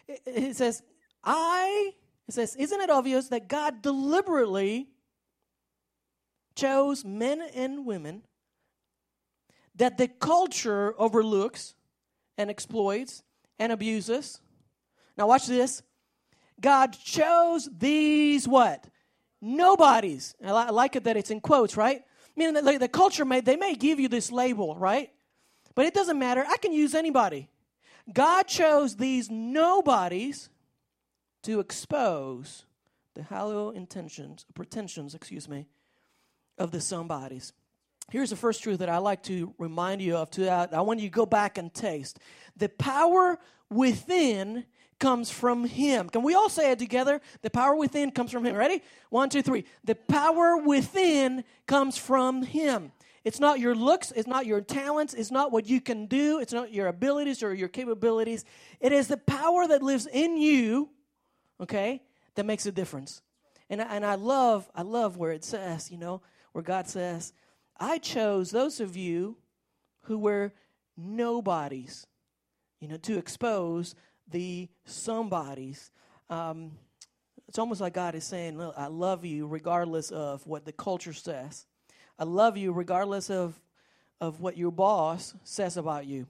it 0.07 0.55
says, 0.55 0.81
I. 1.21 1.91
It 2.29 2.33
says, 2.33 2.55
isn't 2.55 2.79
it 2.79 2.89
obvious 2.89 3.27
that 3.27 3.49
God 3.49 3.81
deliberately 3.81 4.87
chose 6.55 7.03
men 7.03 7.41
and 7.53 7.85
women 7.85 8.23
that 9.75 9.97
the 9.97 10.07
culture 10.07 10.95
overlooks 10.97 11.75
and 12.37 12.49
exploits 12.49 13.21
and 13.59 13.73
abuses? 13.73 14.39
Now, 15.17 15.27
watch 15.27 15.45
this. 15.45 15.83
God 16.59 16.93
chose 16.93 17.69
these 17.77 18.47
what? 18.47 18.85
Nobodies. 19.41 20.35
I, 20.43 20.69
like 20.69 20.95
it 20.95 21.03
that 21.03 21.17
it's 21.17 21.31
in 21.31 21.41
quotes, 21.41 21.77
right? 21.77 22.03
Meaning 22.35 22.55
that 22.55 22.63
like, 22.63 22.79
the 22.79 22.87
culture 22.87 23.25
may, 23.25 23.41
they 23.41 23.55
may 23.55 23.75
give 23.75 23.99
you 23.99 24.07
this 24.07 24.31
label, 24.31 24.75
right? 24.75 25.11
But 25.75 25.85
it 25.85 25.93
doesn't 25.93 26.17
matter. 26.17 26.45
I 26.47 26.57
can 26.57 26.73
use 26.73 26.95
anybody. 26.95 27.49
God 28.11 28.43
chose 28.43 28.95
these 28.95 29.29
nobodies 29.29 30.49
to 31.43 31.59
expose 31.59 32.65
the 33.13 33.23
hollow 33.23 33.71
intentions, 33.71 34.45
pretensions, 34.53 35.15
excuse 35.15 35.49
me, 35.49 35.67
of 36.57 36.71
the 36.71 36.81
somebodies. 36.81 37.53
Here's 38.11 38.29
the 38.29 38.35
first 38.35 38.61
truth 38.61 38.79
that 38.79 38.89
I 38.89 38.97
like 38.97 39.23
to 39.23 39.53
remind 39.57 40.01
you 40.01 40.17
of. 40.17 40.29
To 40.31 40.51
uh, 40.51 40.67
I 40.71 40.81
want 40.81 40.99
you 40.99 41.09
to 41.09 41.13
go 41.13 41.25
back 41.25 41.57
and 41.57 41.73
taste. 41.73 42.19
The 42.55 42.69
power 42.69 43.39
within 43.69 44.65
comes 44.99 45.29
from 45.29 45.65
Him. 45.65 46.09
Can 46.09 46.23
we 46.23 46.33
all 46.33 46.49
say 46.49 46.71
it 46.71 46.79
together? 46.79 47.21
The 47.41 47.49
power 47.49 47.75
within 47.75 48.11
comes 48.11 48.31
from 48.31 48.45
Him. 48.45 48.55
Ready? 48.55 48.81
One, 49.09 49.29
two, 49.29 49.41
three. 49.41 49.65
The 49.83 49.95
power 49.95 50.57
within 50.57 51.43
comes 51.67 51.97
from 51.97 52.43
Him. 52.43 52.91
It's 53.25 53.39
not 53.39 53.59
your 53.59 53.73
looks, 53.73 54.11
it's 54.11 54.27
not 54.27 54.45
your 54.45 54.61
talents, 54.61 55.15
it's 55.15 55.31
not 55.31 55.51
what 55.51 55.65
you 55.65 55.81
can 55.81 56.05
do, 56.05 56.39
it's 56.39 56.53
not 56.53 56.71
your 56.71 56.85
abilities 56.85 57.41
or 57.41 57.55
your 57.55 57.67
capabilities. 57.67 58.45
It 58.79 58.91
is 58.91 59.07
the 59.07 59.17
power 59.17 59.67
that 59.67 59.81
lives 59.81 60.05
in 60.05 60.37
you, 60.37 60.89
okay, 61.59 62.03
that 62.35 62.45
makes 62.45 62.67
a 62.67 62.71
difference. 62.71 63.23
And 63.67 63.81
I, 63.81 63.95
and 63.95 64.05
I 64.05 64.13
love 64.13 64.69
I 64.75 64.83
love 64.83 65.17
where 65.17 65.31
it 65.31 65.43
says, 65.43 65.89
you 65.89 65.97
know, 65.97 66.21
where 66.51 66.63
God 66.63 66.87
says, 66.87 67.33
"I 67.79 67.97
chose 67.97 68.51
those 68.51 68.79
of 68.79 68.95
you 68.95 69.37
who 70.01 70.19
were 70.19 70.53
nobodies, 70.95 72.05
you 72.79 72.87
know, 72.87 72.97
to 72.97 73.17
expose 73.17 73.95
the 74.29 74.69
somebodies." 74.85 75.91
Um, 76.29 76.71
it's 77.47 77.59
almost 77.59 77.81
like 77.81 77.93
God 77.93 78.15
is 78.15 78.23
saying, 78.23 78.57
Look, 78.57 78.73
I 78.77 78.87
love 78.87 79.23
you 79.23 79.47
regardless 79.47 80.11
of 80.11 80.45
what 80.47 80.65
the 80.65 80.71
culture 80.71 81.13
says. 81.13 81.65
I 82.17 82.23
love 82.23 82.57
you 82.57 82.71
regardless 82.71 83.29
of, 83.29 83.59
of 84.19 84.39
what 84.39 84.57
your 84.57 84.71
boss 84.71 85.33
says 85.43 85.77
about 85.77 86.05
you. 86.05 86.27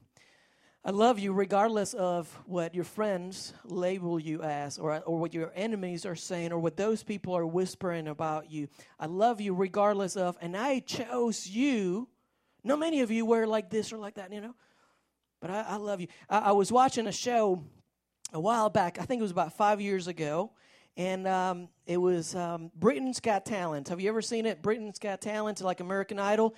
I 0.83 0.91
love 0.91 1.17
you 1.17 1.33
regardless 1.33 1.95
of 1.95 2.27
what 2.45 2.75
your 2.75 2.83
friends 2.83 3.53
label 3.63 4.19
you 4.19 4.43
as, 4.43 4.77
or, 4.77 4.99
or 4.99 5.17
what 5.17 5.33
your 5.33 5.51
enemies 5.55 6.05
are 6.05 6.15
saying, 6.15 6.51
or 6.51 6.59
what 6.59 6.77
those 6.77 7.01
people 7.01 7.35
are 7.35 7.45
whispering 7.45 8.07
about 8.07 8.51
you. 8.51 8.67
I 8.99 9.07
love 9.07 9.41
you 9.41 9.55
regardless 9.55 10.15
of, 10.15 10.37
and 10.41 10.55
I 10.55 10.79
chose 10.81 11.47
you. 11.47 12.07
No, 12.63 12.77
many 12.77 13.01
of 13.01 13.09
you 13.09 13.25
were 13.25 13.47
like 13.47 13.71
this 13.71 13.91
or 13.91 13.97
like 13.97 14.15
that, 14.15 14.31
you 14.31 14.41
know, 14.41 14.53
but 15.41 15.49
I, 15.49 15.61
I 15.69 15.75
love 15.77 16.01
you. 16.01 16.07
I, 16.29 16.37
I, 16.37 16.51
was 16.51 16.71
watching 16.71 17.07
a 17.07 17.11
show 17.11 17.63
a 18.35 18.39
while 18.39 18.69
back, 18.69 18.99
I 18.99 19.05
think 19.05 19.19
it 19.19 19.23
was 19.23 19.31
about 19.31 19.53
five 19.53 19.81
years 19.81 20.07
ago, 20.07 20.51
and 20.97 21.27
um, 21.27 21.69
it 21.87 21.97
was 21.97 22.35
um, 22.35 22.69
Britain's 22.75 23.19
Got 23.19 23.45
Talent. 23.45 23.89
Have 23.89 23.99
you 23.99 24.09
ever 24.09 24.21
seen 24.21 24.45
it? 24.45 24.61
Britain's 24.61 24.99
Got 24.99 25.21
Talent, 25.21 25.61
like 25.61 25.79
American 25.79 26.19
Idol. 26.19 26.53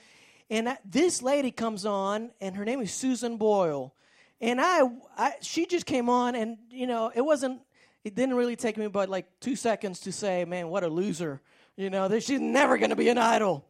And 0.50 0.70
I, 0.70 0.78
this 0.84 1.22
lady 1.22 1.52
comes 1.52 1.86
on, 1.86 2.32
and 2.42 2.56
her 2.56 2.66
name 2.66 2.82
is 2.82 2.92
Susan 2.92 3.38
Boyle. 3.38 3.94
And 4.42 4.60
I, 4.60 4.82
I, 5.18 5.34
she 5.42 5.66
just 5.66 5.86
came 5.86 6.10
on, 6.10 6.36
and 6.36 6.58
you 6.70 6.88
know, 6.88 7.12
it 7.14 7.22
wasn't. 7.22 7.62
It 8.04 8.16
didn't 8.16 8.36
really 8.36 8.56
take 8.56 8.78
me 8.78 8.88
but 8.88 9.10
like 9.10 9.26
two 9.42 9.56
seconds 9.56 10.02
to 10.02 10.12
say, 10.12 10.46
"Man, 10.46 10.70
what 10.70 10.84
a 10.84 10.88
loser!" 10.88 11.42
You 11.76 11.90
know, 11.90 12.08
that 12.08 12.24
she's 12.24 12.40
never 12.40 12.78
going 12.78 12.90
to 12.90 12.96
be 12.96 13.10
an 13.10 13.18
idol. 13.18 13.66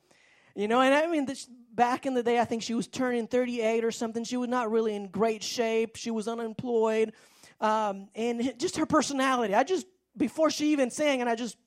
You 0.56 0.68
know, 0.68 0.82
and 0.82 0.94
I 0.94 1.08
mean, 1.08 1.26
this, 1.26 1.48
back 1.74 2.06
in 2.06 2.14
the 2.14 2.24
day, 2.24 2.40
I 2.40 2.46
think 2.46 2.64
she 2.64 2.74
was 2.74 2.88
turning 2.88 3.28
38 3.28 3.84
or 3.84 3.92
something. 3.92 4.24
She 4.24 4.38
was 4.38 4.50
not 4.50 4.72
really 4.72 4.96
in 4.96 5.08
great 5.08 5.44
shape. 5.44 5.96
She 5.96 6.12
was 6.12 6.28
unemployed, 6.28 7.14
um, 7.60 8.10
and 8.16 8.54
just 8.58 8.78
her 8.78 8.86
personality. 8.86 9.54
I 9.54 9.64
just 9.64 9.86
before 10.16 10.50
she 10.50 10.72
even 10.72 10.90
sang, 10.90 11.22
and 11.22 11.30
I 11.30 11.36
just 11.36 11.58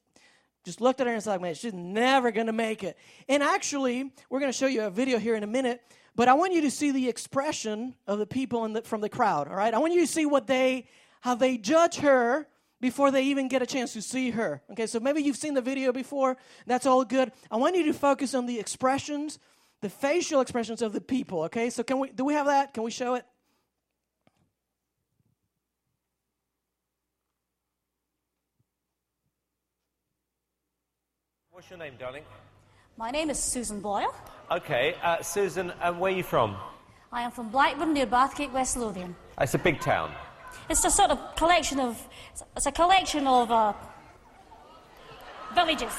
just 0.65 0.81
looked 0.81 1.01
at 1.01 1.07
her 1.07 1.13
and 1.13 1.23
said, 1.23 1.41
man, 1.41 1.55
she's 1.55 1.73
never 1.73 2.31
to 2.47 2.53
make 2.53 2.85
it. 2.85 2.99
And 3.29 3.43
actually, 3.43 4.13
we're 4.29 4.41
to 4.53 4.59
show 4.59 4.67
you 4.67 4.83
a 4.83 4.91
video 4.91 5.19
here 5.19 5.35
in 5.35 5.43
a 5.43 5.47
minute, 5.47 5.83
but 6.15 6.29
I 6.29 6.35
want 6.35 6.53
you 6.53 6.61
to 6.63 6.71
see 6.71 6.91
the 6.91 7.09
expression 7.09 7.95
of 8.07 8.19
the 8.19 8.27
people 8.27 8.65
the, 8.75 8.83
from 8.83 9.01
the 9.01 9.09
crowd, 9.09 9.49
all 9.49 9.57
right? 9.57 9.73
I 9.73 9.79
want 9.79 9.95
you 9.95 10.01
to 10.01 10.07
see 10.07 10.27
what 10.27 10.47
they, 10.47 10.87
how 11.23 11.35
they 11.35 11.57
judge 11.57 11.97
her 11.97 12.47
before 12.81 13.11
they 13.11 13.23
even 13.25 13.49
get 13.49 13.63
a 13.63 13.67
chance 13.67 13.93
to 13.95 14.03
see 14.03 14.31
her. 14.31 14.63
Okay, 14.73 14.87
so 14.87 15.01
maybe 15.01 15.23
you've 15.23 15.37
seen 15.37 15.55
the 15.55 15.63
video 15.63 15.93
before. 15.93 16.37
That's 16.67 16.87
all 16.87 17.05
good. 17.05 17.33
I 17.51 17.57
want 17.57 17.77
you 17.77 17.85
to 17.85 17.95
focus 17.95 18.35
on 18.35 18.47
the 18.47 18.59
expressions, 18.59 19.39
the 19.81 19.89
facial 19.89 20.43
expressions 20.43 20.83
of 20.83 20.93
the 20.93 21.01
people, 21.01 21.43
okay? 21.45 21.71
So 21.71 21.83
can 21.83 21.99
we, 22.01 22.11
do 22.11 22.25
we 22.25 22.35
have 22.35 22.47
that? 22.47 22.75
Can 22.75 22.83
we 22.83 22.91
show 22.91 23.15
it? 23.15 23.25
What's 31.61 31.69
your 31.69 31.79
name, 31.79 31.93
darling? 31.99 32.23
My 32.97 33.11
name 33.11 33.29
is 33.29 33.39
Susan 33.39 33.83
Boyle. 33.83 34.15
Okay, 34.51 34.95
uh, 35.03 35.21
Susan, 35.21 35.71
uh, 35.83 35.93
where 35.93 36.11
are 36.11 36.17
you 36.17 36.23
from? 36.23 36.57
I 37.13 37.21
am 37.21 37.31
from 37.31 37.51
Blackburn 37.51 37.93
near 37.93 38.07
Bathgate, 38.07 38.51
West 38.51 38.79
Lothian. 38.79 39.15
It's 39.39 39.53
a 39.53 39.59
big 39.59 39.79
town. 39.79 40.11
It's 40.71 40.83
a 40.87 40.91
sort 40.91 41.11
of 41.11 41.19
collection 41.37 41.79
of. 41.79 42.03
It's 42.57 42.65
a 42.65 42.73
collection 42.73 43.27
of 43.27 43.51
uh, 43.51 43.75
villages. 45.55 45.93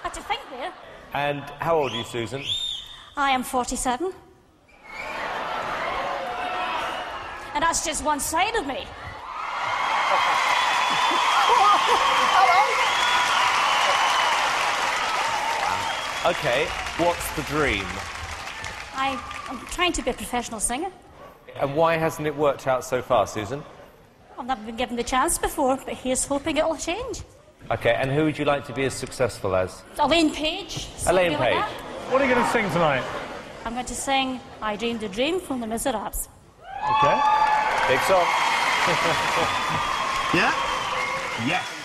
I 0.00 0.08
had 0.08 0.14
to 0.14 0.20
think 0.22 0.40
there. 0.50 0.72
And 1.14 1.42
how 1.60 1.76
old 1.76 1.92
are 1.92 1.98
you, 1.98 2.02
Susan? 2.02 2.42
I 3.16 3.30
am 3.30 3.44
47. 3.44 4.12
and 7.54 7.62
that's 7.62 7.84
just 7.86 8.02
one 8.04 8.18
side 8.18 8.56
of 8.56 8.66
me. 8.66 8.84
Okay, 16.24 16.66
what's 16.98 17.34
the 17.34 17.42
dream? 17.42 17.84
I, 18.94 19.20
am 19.48 19.58
trying 19.72 19.90
to 19.94 20.02
be 20.02 20.12
a 20.12 20.14
professional 20.14 20.60
singer. 20.60 20.92
And 21.56 21.74
why 21.74 21.96
hasn't 21.96 22.28
it 22.28 22.36
worked 22.36 22.68
out 22.68 22.84
so 22.84 23.02
far, 23.02 23.26
Susan? 23.26 23.60
I've 24.38 24.46
never 24.46 24.62
been 24.62 24.76
given 24.76 24.94
the 24.94 25.02
chance 25.02 25.36
before, 25.36 25.76
but 25.84 25.94
here's 25.94 26.24
hoping 26.24 26.58
it'll 26.58 26.76
change. 26.76 27.22
Okay, 27.72 27.96
and 27.98 28.08
who 28.08 28.22
would 28.22 28.38
you 28.38 28.44
like 28.44 28.64
to 28.66 28.72
be 28.72 28.84
as 28.84 28.94
successful 28.94 29.56
as? 29.56 29.82
Elaine 29.98 30.32
Paige. 30.32 30.86
Elaine 31.08 31.36
Paige. 31.36 31.56
Like 31.56 31.68
what 32.12 32.22
are 32.22 32.28
you 32.28 32.32
going 32.32 32.46
to 32.46 32.52
sing 32.52 32.70
tonight? 32.70 33.02
I'm 33.64 33.74
going 33.74 33.86
to 33.86 33.94
sing 33.94 34.38
I 34.60 34.76
Dreamed 34.76 35.02
a 35.02 35.08
Dream 35.08 35.40
from 35.40 35.58
the 35.58 35.66
Miserables. 35.66 36.28
Okay. 36.60 37.20
Big 37.88 37.98
song. 38.06 38.22
yeah? 40.38 40.54
Yes. 41.48 41.81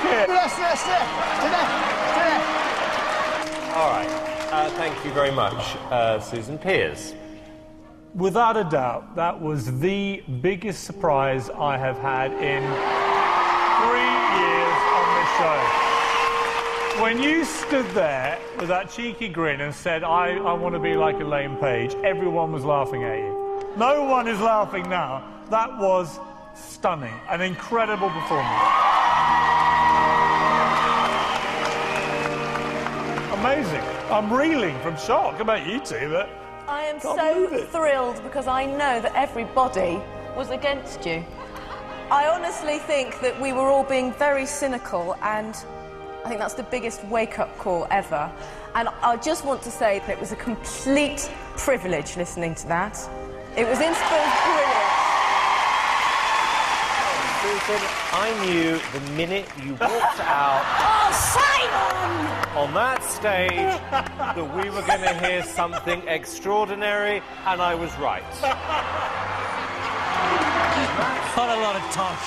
Stay, 0.00 0.24
stay 0.46 0.60
there, 0.62 0.76
stay 0.76 1.50
there. 1.50 2.46
All 3.76 3.90
right. 3.90 4.26
Uh, 4.52 4.70
thank 4.70 5.04
you 5.04 5.10
very 5.12 5.32
much, 5.32 5.76
uh, 5.90 6.20
Susan 6.20 6.56
Piers. 6.56 7.14
Without 8.14 8.56
a 8.56 8.64
doubt, 8.64 9.14
that 9.16 9.38
was 9.38 9.78
the 9.80 10.22
biggest 10.40 10.84
surprise 10.84 11.50
I 11.50 11.76
have 11.76 11.98
had 11.98 12.32
in 12.32 12.62
three 13.82 14.16
years 14.40 14.78
on 14.96 15.06
this 15.18 15.30
show. 15.36 17.02
When 17.02 17.22
you 17.22 17.44
stood 17.44 17.84
there 17.94 18.38
with 18.58 18.68
that 18.68 18.88
cheeky 18.88 19.28
grin 19.28 19.60
and 19.60 19.74
said, 19.74 20.02
I, 20.02 20.36
I 20.36 20.52
want 20.54 20.74
to 20.74 20.80
be 20.80 20.94
like 20.94 21.20
Elaine 21.20 21.56
Paige, 21.56 21.94
everyone 22.04 22.52
was 22.52 22.64
laughing 22.64 23.04
at 23.04 23.18
you. 23.18 23.66
No 23.76 24.04
one 24.04 24.28
is 24.28 24.40
laughing 24.40 24.88
now. 24.88 25.22
That 25.50 25.76
was 25.76 26.18
stunning. 26.54 27.12
An 27.28 27.42
incredible 27.42 28.08
performance. 28.08 28.95
I'm 34.16 34.32
reeling 34.32 34.80
from 34.80 34.96
shock 34.96 35.34
How 35.34 35.42
about 35.42 35.66
you 35.66 35.78
two, 35.78 36.08
but 36.10 36.30
I 36.66 36.84
am 36.84 36.98
Can't 36.98 37.18
so 37.18 37.64
thrilled 37.66 38.22
because 38.22 38.46
I 38.46 38.64
know 38.64 38.98
that 38.98 39.14
everybody 39.14 40.00
was 40.34 40.48
against 40.48 41.04
you. 41.04 41.22
I 42.10 42.26
honestly 42.26 42.78
think 42.78 43.20
that 43.20 43.38
we 43.38 43.52
were 43.52 43.66
all 43.66 43.84
being 43.84 44.14
very 44.14 44.46
cynical, 44.46 45.16
and 45.20 45.54
I 46.24 46.28
think 46.28 46.40
that's 46.40 46.54
the 46.54 46.62
biggest 46.62 47.04
wake 47.08 47.38
up 47.38 47.58
call 47.58 47.86
ever. 47.90 48.32
And 48.74 48.88
I 49.02 49.18
just 49.18 49.44
want 49.44 49.60
to 49.64 49.70
say 49.70 49.98
that 49.98 50.08
it 50.08 50.18
was 50.18 50.32
a 50.32 50.36
complete 50.36 51.30
privilege 51.58 52.16
listening 52.16 52.54
to 52.54 52.68
that. 52.68 52.96
It 53.54 53.68
was 53.68 53.80
inspired 53.80 54.32
brilliant. 54.46 54.96
Susan, 57.42 57.88
I 58.12 58.46
knew 58.46 58.80
the 58.98 59.12
minute 59.12 59.46
you 59.62 59.72
walked 59.72 60.20
out 60.20 60.64
Oh, 60.80 61.12
Simon! 61.12 62.35
On 62.56 62.72
that 62.72 63.04
stage 63.04 63.50
that 63.90 64.54
we 64.56 64.70
were 64.70 64.80
going 64.82 65.02
to 65.02 65.14
hear 65.26 65.42
something 65.42 66.02
extraordinary, 66.08 67.22
and 67.44 67.60
I 67.60 67.74
was 67.74 67.94
right. 67.98 68.24
Not 71.36 71.50
a 71.56 71.60
lot 71.60 71.76
of 71.76 71.82
touch. 71.92 72.24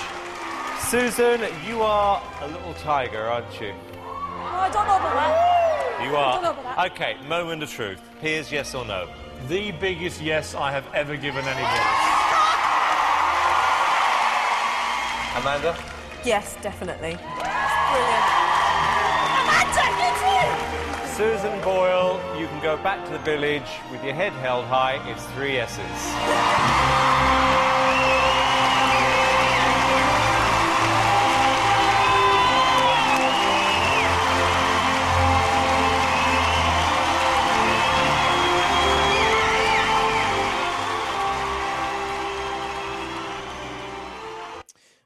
Susan, 0.83 1.41
you 1.67 1.81
are 1.81 2.21
a 2.41 2.47
little 2.47 2.75
tiger, 2.75 3.23
aren't 3.23 3.59
you? 3.59 3.73
Oh, 3.93 4.45
I 4.45 4.69
don't 4.69 4.87
know 4.87 4.97
about 4.97 5.15
that. 5.15 5.99
You 6.03 6.15
I 6.15 6.33
don't 6.33 6.43
know 6.43 6.51
about 6.51 6.77
are. 6.77 6.89
that. 6.89 6.91
Okay, 6.91 7.27
moment 7.27 7.63
of 7.63 7.69
truth. 7.71 7.99
Piers, 8.21 8.51
yes 8.51 8.75
or 8.75 8.85
no? 8.85 9.09
the 9.47 9.71
biggest 9.71 10.21
yes 10.21 10.53
I 10.53 10.69
have 10.71 10.85
ever 10.93 11.15
given 11.15 11.45
anybody. 11.45 11.83
Amanda? 15.41 15.77
Yes, 16.25 16.57
definitely. 16.61 17.17
That's 17.39 17.91
Brilliant. 17.93 18.48
Susan 21.19 21.59
Boyle, 21.59 22.17
you 22.39 22.47
can 22.47 22.61
go 22.61 22.77
back 22.77 23.03
to 23.05 23.11
the 23.11 23.19
village 23.19 23.69
with 23.91 24.01
your 24.05 24.13
head 24.13 24.31
held 24.31 24.63
high. 24.63 25.05
It's 25.11 25.25
three 25.33 25.57
S's. 25.57 25.81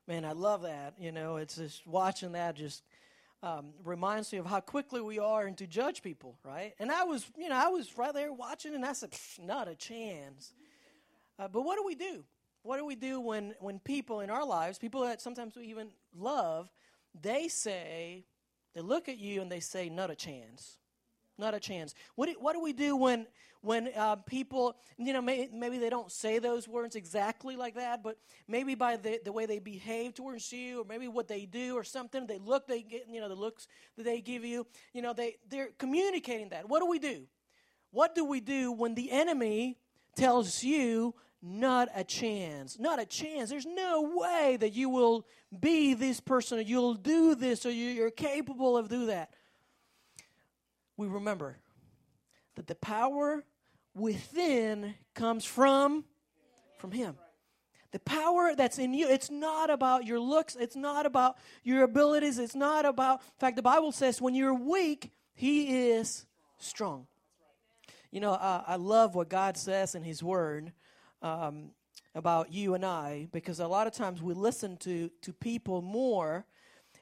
Man, 0.06 0.26
I 0.26 0.34
love 0.34 0.62
that. 0.62 0.94
You 1.00 1.12
know, 1.12 1.38
it's 1.38 1.56
just 1.56 1.88
watching 1.88 2.34
that 2.34 2.56
just 2.56 2.84
um, 3.44 3.74
reminds 3.84 4.32
me 4.32 4.40
of 4.40 4.46
how 4.46 4.62
quickly 4.62 5.02
we 5.02 5.20
are 5.20 5.46
into 5.46 5.68
judge 5.68 6.02
people, 6.02 6.38
right? 6.44 6.74
And 6.80 6.92
I 6.92 7.04
was, 7.04 7.30
you 7.38 7.50
know, 7.50 7.56
I 7.56 7.68
was 7.68 7.98
right 7.98 8.14
there 8.14 8.32
watching, 8.32 8.74
and 8.74 8.86
I 8.86 8.94
said, 8.94 9.12
"Pfft, 9.12 9.42
not 9.46 9.68
a 9.68 9.76
chance. 9.76 10.54
Uh, 11.38 11.48
but 11.50 11.62
what 11.64 11.78
do 11.78 11.84
we 11.86 11.94
do? 11.94 12.24
What 12.64 12.78
do 12.78 12.86
we 12.86 12.96
do 12.96 13.20
when 13.20 13.54
when 13.60 13.80
people 13.80 14.22
in 14.22 14.30
our 14.30 14.46
lives, 14.46 14.80
people 14.80 15.02
that 15.02 15.22
sometimes 15.22 15.56
we 15.56 15.66
even 15.66 15.90
love, 16.18 16.72
they 17.22 17.50
say, 17.50 18.24
they 18.74 18.82
look 18.82 19.10
at 19.10 19.18
you 19.18 19.42
and 19.42 19.52
they 19.52 19.60
say, 19.60 19.90
not 19.90 20.10
a 20.10 20.16
chance 20.16 20.78
not 21.38 21.54
a 21.54 21.60
chance. 21.60 21.94
What 22.16 22.28
do, 22.28 22.36
what 22.40 22.54
do 22.54 22.62
we 22.62 22.74
do 22.74 22.96
when 22.96 23.28
when 23.64 23.90
uh, 23.96 24.18
people, 24.18 24.76
you 24.98 25.14
know, 25.14 25.22
may, 25.22 25.50
maybe 25.52 25.78
they 25.78 25.90
don't 25.90 26.12
say 26.12 26.38
those 26.40 26.68
words 26.68 26.96
exactly 26.96 27.56
like 27.56 27.76
that, 27.76 28.04
but 28.04 28.18
maybe 28.48 28.76
by 28.76 28.98
the, 28.98 29.20
the 29.24 29.32
way 29.32 29.46
they 29.46 29.60
behave 29.60 30.14
towards 30.14 30.52
you, 30.52 30.82
or 30.82 30.86
maybe 30.86 31.08
what 31.08 31.28
they 31.28 31.46
do, 31.46 31.76
or 31.76 31.84
something 31.84 32.28
they 32.28 32.38
look 32.38 32.68
they 32.68 32.82
get, 32.82 33.08
you 33.10 33.20
know, 33.20 33.30
the 33.30 33.36
looks 33.36 33.68
that 33.98 34.04
they 34.04 34.22
give 34.22 34.46
you, 34.46 34.68
you 34.94 35.02
know, 35.02 35.14
they 35.14 35.38
they're 35.50 35.70
communicating 35.78 36.50
that. 36.50 36.70
What 36.70 36.80
do 36.80 36.88
we 36.88 37.00
do? 37.00 37.24
What 37.92 38.16
do 38.16 38.26
we 38.26 38.40
do 38.40 38.72
when 38.72 38.96
the 38.96 39.12
enemy 39.12 39.78
tells 40.16 40.64
you 40.64 41.16
not 41.42 41.90
a 41.96 42.04
chance, 42.04 42.78
not 42.80 43.02
a 43.02 43.06
chance? 43.06 43.50
There's 43.50 43.66
no 43.66 44.12
way 44.14 44.58
that 44.60 44.74
you 44.74 44.90
will 44.90 45.26
be 45.58 45.94
this 45.94 46.20
person, 46.20 46.60
or 46.60 46.62
you'll 46.62 46.96
do 46.96 47.36
this, 47.36 47.66
or 47.66 47.72
you, 47.72 47.90
you're 47.90 48.12
capable 48.12 48.78
of 48.78 48.90
do 48.90 49.08
that 49.08 49.30
we 50.98 51.08
remember 51.08 51.58
that 52.56 52.68
the 52.68 52.76
power 52.76 53.44
within 53.94 54.96
comes 55.14 55.46
from 55.46 56.06
from 56.78 56.92
him. 56.92 57.16
The 57.92 58.00
power 58.00 58.56
that's 58.56 58.80
in 58.80 58.94
you 58.94 59.08
it's 59.08 59.30
not 59.30 59.70
about 59.70 60.06
your 60.06 60.20
looks 60.20 60.56
it's 60.56 60.76
not 60.76 61.06
about 61.06 61.38
your 61.64 61.84
abilities 61.84 62.40
it's 62.40 62.56
not 62.56 62.86
about 62.86 63.22
in 63.22 63.40
fact 63.40 63.56
the 63.56 63.62
bible 63.62 63.92
says 63.92 64.20
when 64.20 64.34
you're 64.34 64.54
weak 64.54 65.12
he 65.36 65.92
is 65.92 66.26
strong. 66.58 67.06
You 68.12 68.20
know 68.20 68.34
uh, 68.34 68.64
i 68.66 68.78
love 68.78 69.14
what 69.14 69.30
god 69.30 69.58
says 69.58 69.94
in 69.94 70.04
his 70.04 70.24
word 70.24 70.74
um, 71.22 71.70
about 72.16 72.52
you 72.52 72.74
and 72.74 72.84
i 72.84 73.28
because 73.32 73.60
a 73.60 73.68
lot 73.68 73.86
of 73.86 73.94
times 73.94 74.24
we 74.24 74.34
listen 74.34 74.76
to 74.78 75.12
to 75.22 75.32
people 75.32 75.84
more 75.84 76.46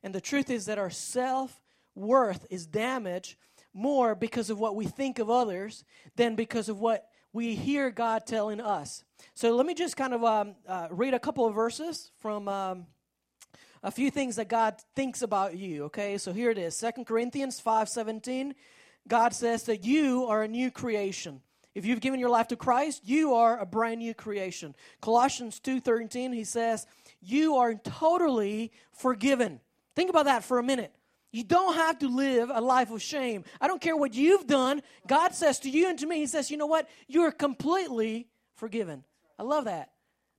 and 0.03 0.13
the 0.13 0.21
truth 0.21 0.49
is 0.49 0.65
that 0.65 0.77
our 0.77 0.89
self-worth 0.89 2.45
is 2.49 2.65
damaged 2.65 3.37
more 3.73 4.15
because 4.15 4.49
of 4.49 4.59
what 4.59 4.75
we 4.75 4.85
think 4.85 5.19
of 5.19 5.29
others 5.29 5.83
than 6.15 6.35
because 6.35 6.69
of 6.69 6.79
what 6.79 7.07
we 7.33 7.55
hear 7.55 7.89
God 7.89 8.25
telling 8.25 8.59
us. 8.59 9.03
So 9.33 9.55
let 9.55 9.65
me 9.65 9.73
just 9.73 9.95
kind 9.95 10.13
of 10.13 10.23
um, 10.23 10.55
uh, 10.67 10.87
read 10.91 11.13
a 11.13 11.19
couple 11.19 11.45
of 11.45 11.55
verses 11.55 12.11
from 12.19 12.47
um, 12.47 12.87
a 13.81 13.91
few 13.91 14.11
things 14.11 14.35
that 14.35 14.49
God 14.49 14.75
thinks 14.95 15.21
about 15.21 15.55
you. 15.55 15.85
Okay, 15.85 16.17
so 16.17 16.33
here 16.33 16.51
it 16.51 16.57
is: 16.57 16.75
Second 16.75 17.05
Corinthians 17.05 17.59
five 17.59 17.87
seventeen. 17.87 18.55
God 19.07 19.33
says 19.33 19.63
that 19.63 19.83
you 19.83 20.25
are 20.25 20.43
a 20.43 20.47
new 20.47 20.69
creation. 20.69 21.41
If 21.73 21.85
you've 21.85 22.01
given 22.01 22.19
your 22.19 22.29
life 22.29 22.49
to 22.49 22.57
Christ, 22.57 23.01
you 23.05 23.33
are 23.33 23.57
a 23.57 23.65
brand 23.65 23.99
new 23.99 24.13
creation. 24.13 24.75
Colossians 25.01 25.59
two 25.59 25.79
thirteen. 25.79 26.33
He 26.33 26.43
says 26.43 26.85
you 27.21 27.55
are 27.55 27.75
totally 27.75 28.73
forgiven. 28.91 29.61
Think 29.95 30.09
about 30.09 30.25
that 30.25 30.43
for 30.43 30.59
a 30.59 30.63
minute. 30.63 30.93
You 31.31 31.43
don't 31.43 31.75
have 31.75 31.99
to 31.99 32.09
live 32.09 32.49
a 32.53 32.59
life 32.59 32.91
of 32.91 33.01
shame. 33.01 33.45
I 33.61 33.67
don't 33.67 33.81
care 33.81 33.95
what 33.95 34.13
you've 34.13 34.47
done. 34.47 34.81
God 35.07 35.33
says 35.33 35.59
to 35.59 35.69
you 35.69 35.89
and 35.89 35.97
to 35.99 36.05
me, 36.05 36.17
He 36.17 36.27
says, 36.27 36.51
you 36.51 36.57
know 36.57 36.65
what? 36.65 36.89
You're 37.07 37.31
completely 37.31 38.27
forgiven. 38.55 39.05
I 39.39 39.43
love 39.43 39.65
that. 39.65 39.91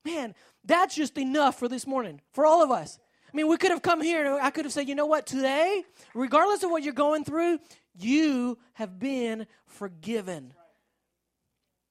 Man, 0.04 0.34
that's 0.64 0.94
just 0.94 1.16
enough 1.16 1.58
for 1.58 1.68
this 1.68 1.86
morning, 1.86 2.20
for 2.32 2.44
all 2.44 2.62
of 2.62 2.70
us. 2.70 2.98
I 3.32 3.36
mean, 3.36 3.48
we 3.48 3.56
could 3.56 3.70
have 3.70 3.82
come 3.82 4.02
here 4.02 4.24
and 4.24 4.42
I 4.42 4.50
could 4.50 4.66
have 4.66 4.72
said, 4.72 4.88
you 4.88 4.94
know 4.94 5.06
what? 5.06 5.26
Today, 5.26 5.84
regardless 6.14 6.62
of 6.62 6.70
what 6.70 6.82
you're 6.82 6.92
going 6.92 7.24
through, 7.24 7.60
you 7.94 8.58
have 8.74 8.98
been 8.98 9.46
forgiven. 9.66 10.52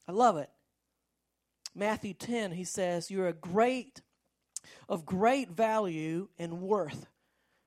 I 0.08 0.12
love 0.12 0.38
it. 0.38 0.50
Matthew 1.74 2.14
10, 2.14 2.52
he 2.52 2.64
says, 2.64 3.10
You're 3.10 3.30
a 3.30 3.34
great, 3.34 4.02
of 4.90 5.06
great 5.06 5.50
value 5.50 6.28
and 6.38 6.62
worth. 6.62 7.08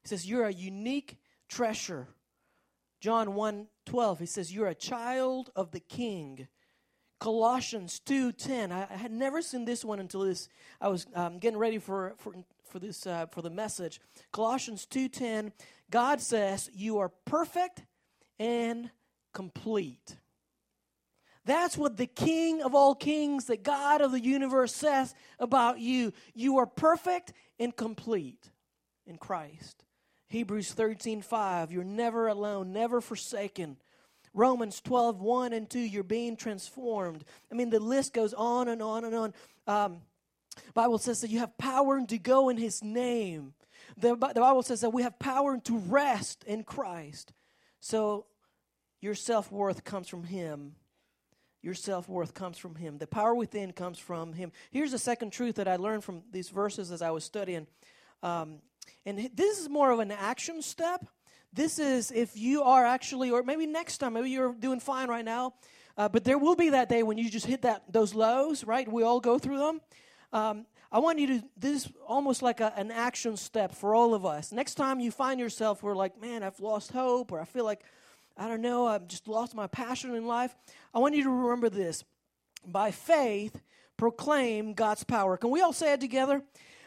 He 0.03 0.09
says, 0.09 0.27
You're 0.27 0.47
a 0.47 0.53
unique 0.53 1.17
treasure. 1.49 2.09
John 3.01 3.35
1 3.35 3.67
12, 3.87 4.19
he 4.19 4.27
says, 4.27 4.53
You're 4.53 4.69
a 4.69 4.75
child 4.75 5.51
of 5.55 5.71
the 5.71 5.81
king. 5.81 6.49
Colossians 7.21 8.01
2:10. 8.05 8.71
I, 8.71 8.87
I 8.91 8.97
had 8.97 9.13
never 9.13 9.41
seen 9.41 9.65
this 9.65 9.85
one 9.85 9.99
until 9.99 10.21
this. 10.21 10.49
I 10.81 10.89
was 10.89 11.07
um, 11.15 11.39
getting 11.39 11.59
ready 11.59 11.79
for 11.79 12.15
for 12.19 12.35
for 12.69 12.79
this 12.79 13.07
uh, 13.07 13.27
for 13.27 13.41
the 13.41 13.51
message. 13.51 14.01
Colossians 14.33 14.87
2:10. 14.87 15.53
God 15.91 16.21
says 16.21 16.71
you 16.75 16.99
are 16.99 17.09
perfect 17.25 17.85
and 18.39 18.91
complete. 19.33 20.17
That's 21.47 21.77
what 21.77 21.97
the 21.99 22.07
King 22.07 22.63
of 22.63 22.75
all 22.75 22.95
kings, 22.95 23.45
the 23.45 23.57
God 23.57 24.01
of 24.01 24.13
the 24.13 24.21
universe 24.21 24.75
says 24.75 25.15
about 25.39 25.79
you. 25.79 26.13
You 26.35 26.59
are 26.59 26.67
perfect 26.67 27.33
and 27.59 27.77
complete 27.77 28.51
in 29.07 29.19
Christ. 29.19 29.84
Hebrews 30.29 30.73
13 30.73 31.23
5, 31.23 31.73
you're 31.73 31.85
never 31.85 32.29
alone, 32.29 32.73
never 32.73 33.01
forsaken. 33.01 33.77
Romans 34.33 34.81
12 34.81 35.21
1 35.21 35.53
and 35.53 35.71
2, 35.71 35.79
you're 35.79 36.03
being 36.03 36.37
transformed. 36.37 37.25
I 37.51 37.55
mean, 37.55 37.71
the 37.71 37.81
list 37.81 38.13
goes 38.13 38.35
on 38.35 38.69
and 38.69 38.83
on 38.83 39.05
and 39.05 39.15
on. 39.15 39.35
Um, 39.67 40.01
Bible 40.75 40.99
says 40.99 41.21
that 41.21 41.31
you 41.31 41.39
have 41.39 41.57
power 41.57 42.05
to 42.05 42.19
go 42.19 42.49
in 42.49 42.57
His 42.57 42.83
name. 42.83 43.55
The, 43.97 44.17
the 44.17 44.41
Bible 44.41 44.63
says 44.63 44.81
that 44.81 44.91
we 44.91 45.03
have 45.03 45.19
power 45.19 45.59
to 45.59 45.79
rest 45.79 46.45
in 46.45 46.65
Christ. 46.65 47.33
So 47.81 48.27
your 49.01 49.15
self 49.15 49.53
worth 49.53 49.85
comes 49.85 50.09
from 50.09 50.25
Him. 50.25 50.75
Your 51.63 51.75
self 51.75 52.09
worth 52.09 52.35
comes 52.35 52.59
from 52.59 52.75
Him. 52.75 52.99
The 52.99 53.07
power 53.07 53.35
within 53.35 53.73
comes 53.73 53.99
from 53.99 54.33
Him. 54.33 54.53
Here's 54.71 54.91
the 54.91 54.99
second 54.99 55.31
truth 55.31 55.57
that 55.57 55.69
I 55.69 55.77
learned 55.77 56.05
from 56.05 56.23
these 56.33 56.49
verses 56.49 56.91
as 56.91 57.03
I 57.03 57.11
was 57.11 57.25
studying. 57.25 57.67
Um, 58.23 58.59
and 59.07 59.31
this 59.35 59.59
is 59.59 59.69
more 59.69 59.91
of 59.91 59.99
an 59.99 60.11
action 60.11 60.63
step. 60.63 61.07
This 61.53 61.79
is 61.79 62.11
if 62.11 62.37
you 62.37 62.63
are 62.63 62.85
actually, 62.85 63.31
or 63.31 63.43
maybe 63.43 63.67
next 63.67 63.99
time, 63.99 64.15
maybe 64.15 64.31
you're 64.31 64.55
doing 64.55 64.81
fine 64.81 65.09
right 65.09 65.25
now, 65.25 65.55
uh, 65.97 66.09
but 66.09 66.25
there 66.25 66.39
will 66.39 66.57
be 66.57 66.71
that 66.71 66.89
day 66.89 67.03
when 67.03 67.19
you 67.19 67.31
just 67.31 67.47
hit 67.47 67.63
that 67.63 67.85
those 67.93 68.15
lows, 68.15 68.65
right? 68.65 68.91
We 68.91 69.03
all 69.03 69.21
go 69.21 69.39
through 69.39 69.59
them. 69.59 69.81
Um, 70.33 70.67
I 70.91 70.99
want 70.99 71.19
you 71.19 71.27
to, 71.27 71.45
this 71.57 71.87
is 71.87 71.93
almost 72.07 72.43
like 72.43 72.61
a, 72.61 72.73
an 72.77 72.91
action 72.91 73.37
step 73.37 73.75
for 73.75 73.95
all 73.95 74.15
of 74.15 74.25
us. 74.25 74.53
Next 74.53 74.75
time 74.75 75.01
you 75.01 75.11
find 75.11 75.41
yourself 75.41 75.83
where, 75.83 75.95
like, 75.95 76.21
man, 76.21 76.43
I've 76.43 76.61
lost 76.61 76.93
hope, 76.93 77.33
or 77.33 77.41
I 77.41 77.45
feel 77.45 77.65
like, 77.65 77.83
I 78.37 78.49
don't 78.49 78.63
know, 78.63 78.87
I've 78.87 79.09
just 79.09 79.27
lost 79.29 79.55
my 79.55 79.67
passion 79.67 80.15
in 80.15 80.27
life, 80.27 80.55
I 80.93 80.99
want 80.99 81.15
you 81.15 81.25
to 81.25 81.31
remember 81.31 81.69
this. 81.69 82.05
By 82.67 82.91
faith, 82.91 83.61
proclaim 83.97 84.75
God's 84.75 85.05
power. 85.05 85.37
Can 85.37 85.51
we 85.51 85.61
all 85.61 85.73
say 85.73 85.93
it 85.93 86.01
together? 86.01 86.43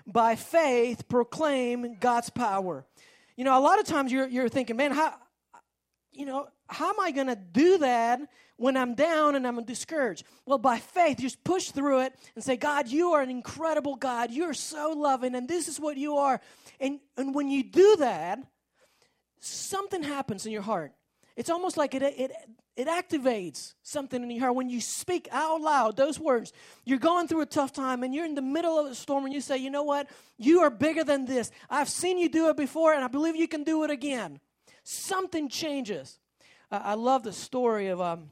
By 0.07 0.35
faith, 0.35 1.09
proclaim 1.09 1.97
God's 1.99 2.29
power. 2.29 2.85
You 3.35 3.43
know, 3.43 3.57
a 3.57 3.61
lot 3.61 3.79
of 3.79 3.85
times 3.85 4.11
you're, 4.11 4.27
you're 4.27 4.49
thinking, 4.49 4.77
man, 4.77 4.91
how, 4.91 5.13
you 6.13 6.25
know, 6.25 6.47
how 6.67 6.89
am 6.89 6.99
I 6.99 7.11
going 7.11 7.27
to 7.27 7.35
do 7.35 7.79
that 7.79 8.21
when 8.55 8.75
I'm 8.75 8.95
down 8.95 9.35
and 9.35 9.45
I'm 9.45 9.63
discouraged? 9.63 10.23
Well, 10.45 10.57
by 10.57 10.79
faith, 10.79 11.17
just 11.19 11.43
push 11.43 11.71
through 11.71 12.01
it 12.01 12.13
and 12.35 12.43
say, 12.43 12.55
God, 12.55 12.87
you 12.87 13.11
are 13.11 13.21
an 13.21 13.29
incredible 13.29 13.95
God. 13.95 14.31
You're 14.31 14.53
so 14.53 14.93
loving, 14.97 15.35
and 15.35 15.47
this 15.47 15.67
is 15.67 15.79
what 15.79 15.97
you 15.97 16.17
are. 16.17 16.41
And, 16.79 16.99
and 17.17 17.35
when 17.35 17.49
you 17.49 17.63
do 17.63 17.97
that, 17.97 18.39
something 19.39 20.03
happens 20.03 20.45
in 20.45 20.51
your 20.51 20.61
heart. 20.61 20.93
It's 21.37 21.51
almost 21.51 21.77
like 21.77 21.93
it, 21.93 22.01
it, 22.01 22.31
it 22.75 22.87
activates 22.87 23.75
something 23.83 24.23
in 24.23 24.31
your 24.31 24.39
heart. 24.39 24.55
When 24.55 24.71
you 24.71 24.81
speak 24.81 25.27
out 25.31 25.61
loud 25.61 25.95
those 25.95 26.19
words, 26.19 26.51
you're 26.83 26.97
going 26.97 27.27
through 27.27 27.41
a 27.41 27.45
tough 27.45 27.71
time 27.71 28.01
and 28.01 28.13
you're 28.13 28.25
in 28.25 28.33
the 28.33 28.41
middle 28.41 28.79
of 28.79 28.87
a 28.87 28.95
storm 28.95 29.23
and 29.23 29.33
you 29.33 29.39
say, 29.39 29.57
you 29.57 29.69
know 29.69 29.83
what? 29.83 30.09
You 30.39 30.61
are 30.61 30.71
bigger 30.71 31.03
than 31.03 31.25
this. 31.25 31.51
I've 31.69 31.89
seen 31.89 32.17
you 32.17 32.27
do 32.27 32.49
it 32.49 32.57
before 32.57 32.91
and 32.91 33.03
I 33.03 33.07
believe 33.07 33.35
you 33.35 33.47
can 33.47 33.63
do 33.63 33.83
it 33.83 33.91
again. 33.91 34.39
Something 34.83 35.47
changes. 35.47 36.19
Uh, 36.71 36.81
I 36.83 36.95
love 36.95 37.21
the 37.21 37.33
story 37.33 37.87
of 37.87 38.01
um, 38.01 38.31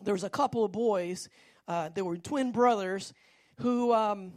there 0.00 0.14
was 0.14 0.24
a 0.24 0.30
couple 0.30 0.64
of 0.64 0.70
boys, 0.70 1.28
uh, 1.66 1.88
they 1.92 2.02
were 2.02 2.16
twin 2.16 2.52
brothers 2.52 3.12
who 3.56 3.92
um, 3.92 4.32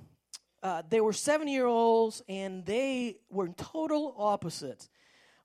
uh, 0.63 0.81
they 0.89 1.01
were 1.01 1.13
seven 1.13 1.47
year 1.47 1.67
olds 1.67 2.23
and 2.27 2.65
they 2.65 3.17
were 3.29 3.49
total 3.49 4.15
opposites 4.17 4.89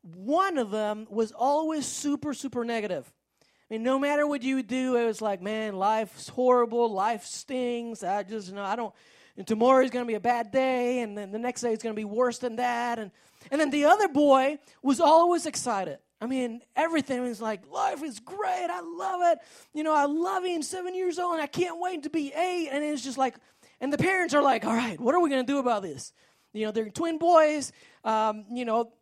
one 0.03 0.59
of 0.59 0.71
them 0.71 1.07
was 1.11 1.33
always 1.33 1.87
super, 1.87 2.35
super 2.35 2.65
negative. 2.65 3.11
I 3.43 3.75
mean, 3.75 3.83
no 3.83 3.99
matter 3.99 4.27
what 4.27 4.43
you 4.43 4.63
do, 4.63 4.97
it 4.97 5.07
was 5.07 5.23
like, 5.23 5.41
man, 5.41 5.77
life's 5.77 6.29
horrible, 6.29 6.93
life 6.93 7.25
stings. 7.25 8.03
I 8.05 8.23
just, 8.23 8.49
you 8.49 8.55
know, 8.55 8.65
I 8.65 8.77
don't, 8.77 8.93
and 9.37 9.51
is 9.51 9.91
going 9.91 10.05
to 10.05 10.05
be 10.05 10.15
a 10.15 10.21
bad 10.21 10.51
day, 10.51 11.01
and 11.01 11.17
then 11.17 11.33
the 11.33 11.39
next 11.39 11.63
day 11.63 11.73
is 11.73 11.79
going 11.83 11.95
to 11.95 11.99
be 11.99 12.05
worse 12.05 12.39
than 12.39 12.57
that. 12.57 12.99
And, 12.99 13.11
and 13.51 13.61
then 13.61 13.71
the 13.71 13.87
other 13.87 14.09
boy 14.09 14.59
was 14.83 15.01
always 15.01 15.47
excited. 15.47 15.99
I 16.21 16.27
mean, 16.27 16.61
everything 16.77 17.23
was 17.23 17.41
like, 17.41 17.67
life 17.73 18.03
is 18.03 18.21
great. 18.21 18.69
I 18.71 18.81
love 18.81 19.21
it. 19.33 19.39
You 19.73 19.83
know, 19.83 19.95
I 19.95 20.05
love 20.05 20.43
being 20.43 20.63
seven 20.63 20.95
years 20.95 21.19
old, 21.19 21.35
and 21.35 21.43
I 21.43 21.47
can't 21.47 21.81
wait 21.81 22.03
to 22.03 22.11
be 22.11 22.33
eight. 22.33 22.69
And 22.71 22.85
it's 22.85 23.03
just 23.03 23.19
like, 23.19 23.37
and 23.81 23.93
the 23.93 23.99
parents 23.99 24.35
are 24.35 24.43
like, 24.43 24.65
all 24.65 24.75
right, 24.75 25.01
what 25.01 25.15
are 25.15 25.21
we 25.21 25.31
going 25.31 25.45
to 25.45 25.51
do 25.53 25.59
about 25.59 25.83
this? 25.83 26.13
You 26.53 26.67
know, 26.67 26.73
they're 26.73 26.91
twin 26.91 27.19
boys. 27.19 27.73
Um, 28.05 28.45
you 28.53 28.65
know, 28.65 28.93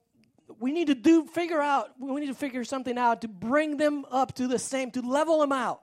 we 0.59 0.73
need 0.73 0.89
to 0.89 0.95
do 0.95 1.27
figure 1.27 1.61
out 1.61 1.91
we 1.99 2.21
need 2.21 2.27
to 2.27 2.35
figure 2.35 2.65
something 2.65 2.99
out 2.99 3.21
to 3.23 3.29
bring 3.29 3.77
them 3.77 4.05
up 4.11 4.35
to 4.35 4.47
the 4.47 4.59
same 4.59 4.91
to 4.93 5.03
level 5.03 5.41
them 5.41 5.53
out. 5.53 5.83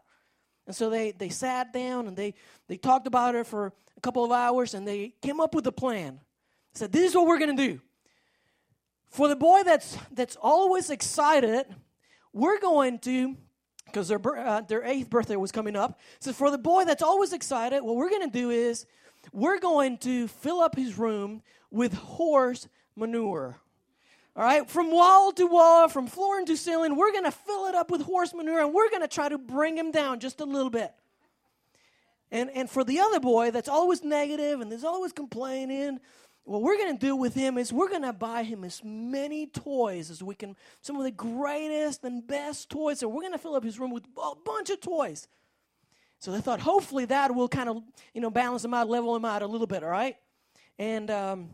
And 0.66 0.76
so 0.76 0.90
they 0.90 1.12
they 1.12 1.30
sat 1.30 1.72
down 1.72 2.08
and 2.08 2.18
they 2.18 2.34
they 2.68 2.78
talked 2.78 3.08
about 3.08 3.36
it 3.36 3.48
for 3.48 3.74
a 3.96 4.02
couple 4.02 4.24
of 4.24 4.32
hours 4.32 4.74
and 4.74 4.88
they 4.88 5.14
came 5.22 5.40
up 5.40 5.56
with 5.56 5.66
a 5.68 5.72
plan. 5.72 6.20
Said 6.74 6.92
this 6.92 7.10
is 7.10 7.16
what 7.16 7.28
we're 7.28 7.40
going 7.40 7.56
to 7.56 7.68
do. 7.68 7.82
For 9.10 9.28
the 9.28 9.36
boy 9.36 9.64
that's 9.64 9.98
that's 10.12 10.36
always 10.36 10.90
excited 10.90 11.66
we're 12.34 12.60
going 12.60 13.00
to 13.00 13.36
because 13.86 14.10
their, 14.10 14.20
uh, 14.38 14.62
their 14.62 14.84
eighth 14.84 15.10
birthday 15.10 15.36
was 15.36 15.52
coming 15.52 15.76
up 15.76 16.00
so 16.20 16.34
for 16.34 16.52
the 16.52 16.58
boy 16.58 16.86
that's 16.86 17.02
always 17.02 17.34
excited 17.34 17.82
what 17.82 17.96
we're 17.96 18.10
going 18.10 18.30
to 18.30 18.40
do 18.40 18.50
is 18.50 18.86
we're 19.32 19.60
going 19.60 19.98
to 19.98 20.28
fill 20.28 20.60
up 20.60 20.76
his 20.76 20.98
room 20.98 21.42
with 21.72 21.94
horse 21.94 22.68
manure 22.96 23.60
all 24.38 24.44
right, 24.44 24.70
from 24.70 24.92
wall 24.92 25.32
to 25.32 25.48
wall, 25.48 25.88
from 25.88 26.06
floor 26.06 26.40
to 26.46 26.56
ceiling, 26.56 26.96
we're 26.96 27.12
going 27.12 27.24
to 27.24 27.32
fill 27.32 27.66
it 27.66 27.74
up 27.74 27.90
with 27.90 28.02
horse 28.02 28.36
manure 28.36 28.64
and 28.64 28.72
we're 28.72 28.92
going 28.92 29.02
to 29.02 29.08
try 29.08 29.28
to 29.28 29.40
bring 29.40 29.76
him 29.76 29.92
down 29.92 30.20
just 30.20 30.40
a 30.40 30.46
little 30.46 30.70
bit. 30.70 30.94
And, 32.32 32.52
and 32.52 32.70
for 32.70 32.84
the 32.84 33.00
other 33.00 33.20
boy 33.20 33.50
that's 33.50 33.68
always 33.68 34.04
negative 34.04 34.62
and 34.62 34.72
is 34.72 34.84
always 34.84 35.12
complaining, 35.12 36.00
what 36.44 36.62
we're 36.62 36.78
going 36.78 36.96
to 36.96 37.04
do 37.04 37.16
with 37.16 37.34
him 37.34 37.58
is 37.58 37.74
we're 37.74 37.90
going 37.90 38.04
to 38.04 38.14
buy 38.14 38.44
him 38.44 38.64
as 38.64 38.84
many 38.84 39.48
toys 39.48 40.12
as 40.12 40.22
we 40.22 40.36
can, 40.36 40.56
some 40.82 40.98
of 40.98 41.04
the 41.04 41.10
greatest 41.10 42.04
and 42.04 42.26
best 42.26 42.70
toys. 42.70 43.00
So 43.00 43.08
we're 43.08 43.22
going 43.22 43.34
to 43.34 43.40
fill 43.40 43.56
up 43.56 43.64
his 43.64 43.80
room 43.80 43.92
with 43.92 44.06
a 44.22 44.32
bunch 44.46 44.70
of 44.70 44.80
toys. 44.80 45.28
So 46.20 46.32
they 46.32 46.42
thought 46.42 46.60
hopefully 46.60 47.06
that 47.06 47.34
will 47.34 47.48
kind 47.48 47.70
of, 47.70 47.82
you 48.14 48.22
know, 48.22 48.30
balance 48.30 48.64
him 48.64 48.76
out, 48.76 48.88
level 48.88 49.16
him 49.16 49.26
out 49.26 49.42
a 49.42 49.48
little 49.48 49.68
bit, 49.68 49.84
all 49.84 49.90
right? 49.90 50.16
And 50.78 51.10
um, 51.10 51.50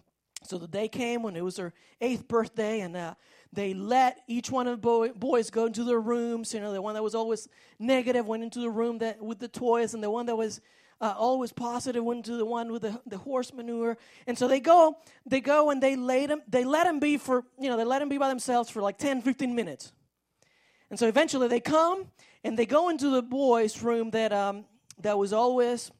so 0.48 0.58
the 0.58 0.68
day 0.68 0.88
came 0.88 1.24
when 1.24 1.36
it 1.36 1.44
was 1.44 1.56
their 1.56 1.74
eighth 2.02 2.28
birthday, 2.28 2.82
and 2.82 2.96
uh, 2.96 3.16
they 3.52 3.74
let 3.74 4.22
each 4.28 4.52
one 4.52 4.68
of 4.68 4.72
the 4.72 4.82
boy, 4.82 5.10
boys 5.10 5.50
go 5.50 5.66
into 5.66 5.84
their 5.84 6.00
rooms. 6.00 6.54
You 6.54 6.60
know, 6.60 6.74
the 6.74 6.82
one 6.82 6.94
that 6.96 7.04
was 7.04 7.16
always 7.16 7.48
negative 7.80 8.28
went 8.28 8.44
into 8.44 8.60
the 8.60 8.70
room 8.70 9.00
that 9.00 9.22
with 9.22 9.40
the 9.40 9.48
toys, 9.48 9.94
and 9.94 10.04
the 10.04 10.10
one 10.10 10.26
that 10.28 10.36
was 10.36 10.62
uh, 11.02 11.14
always 11.18 11.52
positive 11.52 12.04
went 12.04 12.26
into 12.26 12.38
the 12.38 12.46
one 12.46 12.72
with 12.72 12.84
the, 12.84 13.02
the 13.06 13.18
horse 13.18 13.54
manure. 13.54 13.98
And 14.26 14.38
so 14.38 14.48
they 14.48 14.60
go, 14.60 14.98
they 15.26 15.42
go, 15.42 15.70
and 15.70 15.84
they 15.84 15.96
let 15.96 16.30
them, 16.30 16.42
they 16.48 16.64
let 16.64 16.86
them 16.86 17.00
be 17.00 17.18
for, 17.18 17.44
you 17.60 17.70
know, 17.70 17.78
they 17.78 17.84
let 17.84 18.00
them 18.00 18.10
be 18.10 18.18
by 18.18 18.30
themselves 18.30 18.70
for 18.70 18.82
like 18.82 18.98
10, 18.98 19.22
15 19.22 19.54
minutes. 19.54 19.92
And 20.90 20.98
so 20.98 21.08
eventually 21.08 21.48
they 21.48 21.60
come 21.60 22.08
and 22.44 22.58
they 22.58 22.66
go 22.66 22.90
into 22.90 23.10
the 23.10 23.22
boys' 23.22 23.82
room 23.82 24.12
that 24.12 24.32
um, 24.32 24.66
that 25.02 25.18
was 25.18 25.34
always 25.34 25.92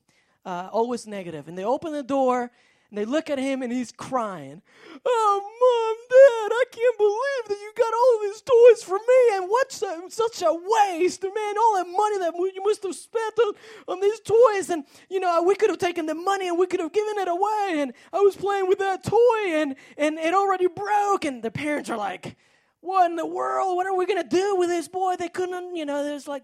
uh, 0.46 0.70
always 0.72 1.08
negative, 1.08 1.48
and 1.48 1.58
they 1.58 1.64
open 1.64 1.94
the 1.94 2.04
door 2.04 2.52
and 2.94 3.00
they 3.00 3.06
look 3.06 3.32
at 3.32 3.40
him 3.40 3.64
and 3.64 3.74
he's 3.74 3.92
crying. 3.92 4.62
Oh, 5.04 5.42
mom, 5.42 5.98
dad, 6.10 6.56
I 6.56 6.64
can't 6.72 6.98
believe 7.00 7.50
that 7.50 7.60
you 7.60 7.74
got 7.76 7.92
all 7.92 8.20
these 8.22 8.42
toys 8.42 8.84
for 8.84 8.98
me, 8.98 9.36
and 9.36 9.50
what's 9.50 9.82
a, 9.82 10.04
such 10.10 10.44
a 10.44 10.54
waste, 10.54 11.24
man! 11.24 11.58
All 11.58 11.76
that 11.78 11.88
money 11.90 12.20
that 12.20 12.34
you 12.54 12.62
must 12.64 12.84
have 12.84 12.94
spent 12.94 13.34
on, 13.40 13.54
on 13.88 14.00
these 14.00 14.20
toys, 14.20 14.70
and 14.70 14.86
you 15.10 15.20
know 15.20 15.42
we 15.42 15.56
could 15.56 15.72
have 15.72 15.80
taken 15.80 16.06
the 16.06 16.14
money 16.14 16.48
and 16.48 16.60
we 16.60 16.68
could 16.68 16.82
have 16.82 16.94
given 16.94 17.18
it 17.18 17.28
away. 17.28 17.82
And 17.82 17.94
I 18.14 18.20
was 18.20 18.36
playing 18.36 18.68
with 18.68 18.78
that 18.78 19.04
toy, 19.04 19.48
and 19.48 19.76
and 19.98 20.20
it 20.20 20.36
already 20.36 20.68
broke. 20.68 21.26
And 21.26 21.42
the 21.42 21.50
parents 21.50 21.90
are 21.90 21.98
like 21.98 22.38
what 22.84 23.10
in 23.10 23.16
the 23.16 23.26
world? 23.26 23.76
What 23.76 23.88
are 23.88 23.96
we 23.96 24.06
going 24.06 24.22
to 24.22 24.28
do 24.28 24.58
with 24.58 24.70
this 24.70 24.88
boy? 24.88 25.16
They 25.18 25.30
couldn't, 25.30 25.76
you 25.76 25.86
know, 25.86 26.04
there's 26.04 26.28
like, 26.28 26.44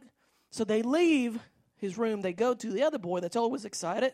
so 0.52 0.64
they 0.64 0.82
leave 0.82 1.38
his 1.76 1.98
room. 1.98 2.22
They 2.22 2.34
go 2.34 2.54
to 2.54 2.72
the 2.72 2.82
other 2.82 2.98
boy 2.98 3.20
that's 3.20 3.36
always 3.36 3.66
excited. 3.66 4.14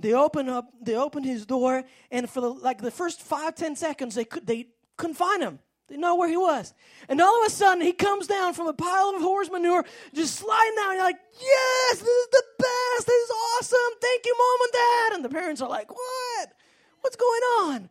They 0.00 0.14
open 0.14 0.48
up, 0.48 0.72
they 0.80 0.96
open 0.96 1.22
his 1.22 1.44
door, 1.44 1.84
and 2.10 2.28
for 2.28 2.40
the, 2.40 2.48
like 2.48 2.80
the 2.80 2.90
first 2.90 3.20
five, 3.20 3.54
ten 3.54 3.76
seconds, 3.76 4.14
they, 4.14 4.24
could, 4.24 4.46
they 4.46 4.68
couldn't 4.96 5.16
find 5.16 5.42
him. 5.42 5.58
They 5.88 5.96
know 5.96 6.14
where 6.14 6.28
he 6.28 6.36
was. 6.36 6.72
And 7.08 7.20
all 7.20 7.42
of 7.42 7.48
a 7.48 7.50
sudden, 7.50 7.82
he 7.82 7.92
comes 7.92 8.26
down 8.26 8.54
from 8.54 8.68
a 8.68 8.72
pile 8.72 9.12
of 9.14 9.20
horse 9.20 9.50
manure, 9.50 9.84
just 10.14 10.36
sliding 10.36 10.76
down. 10.76 10.94
You're 10.94 11.02
like, 11.02 11.18
yes, 11.32 11.98
this 11.98 12.08
is 12.08 12.28
the 12.30 12.44
best. 12.58 13.06
This 13.06 13.24
is 13.24 13.30
awesome. 13.30 13.98
Thank 14.00 14.24
you, 14.24 14.36
mom 14.38 14.60
and 14.62 14.72
dad. 14.72 15.12
And 15.16 15.24
the 15.24 15.28
parents 15.28 15.60
are 15.60 15.68
like, 15.68 15.90
what? 15.90 16.52
What's 17.00 17.16
going 17.16 17.42
on? 17.60 17.90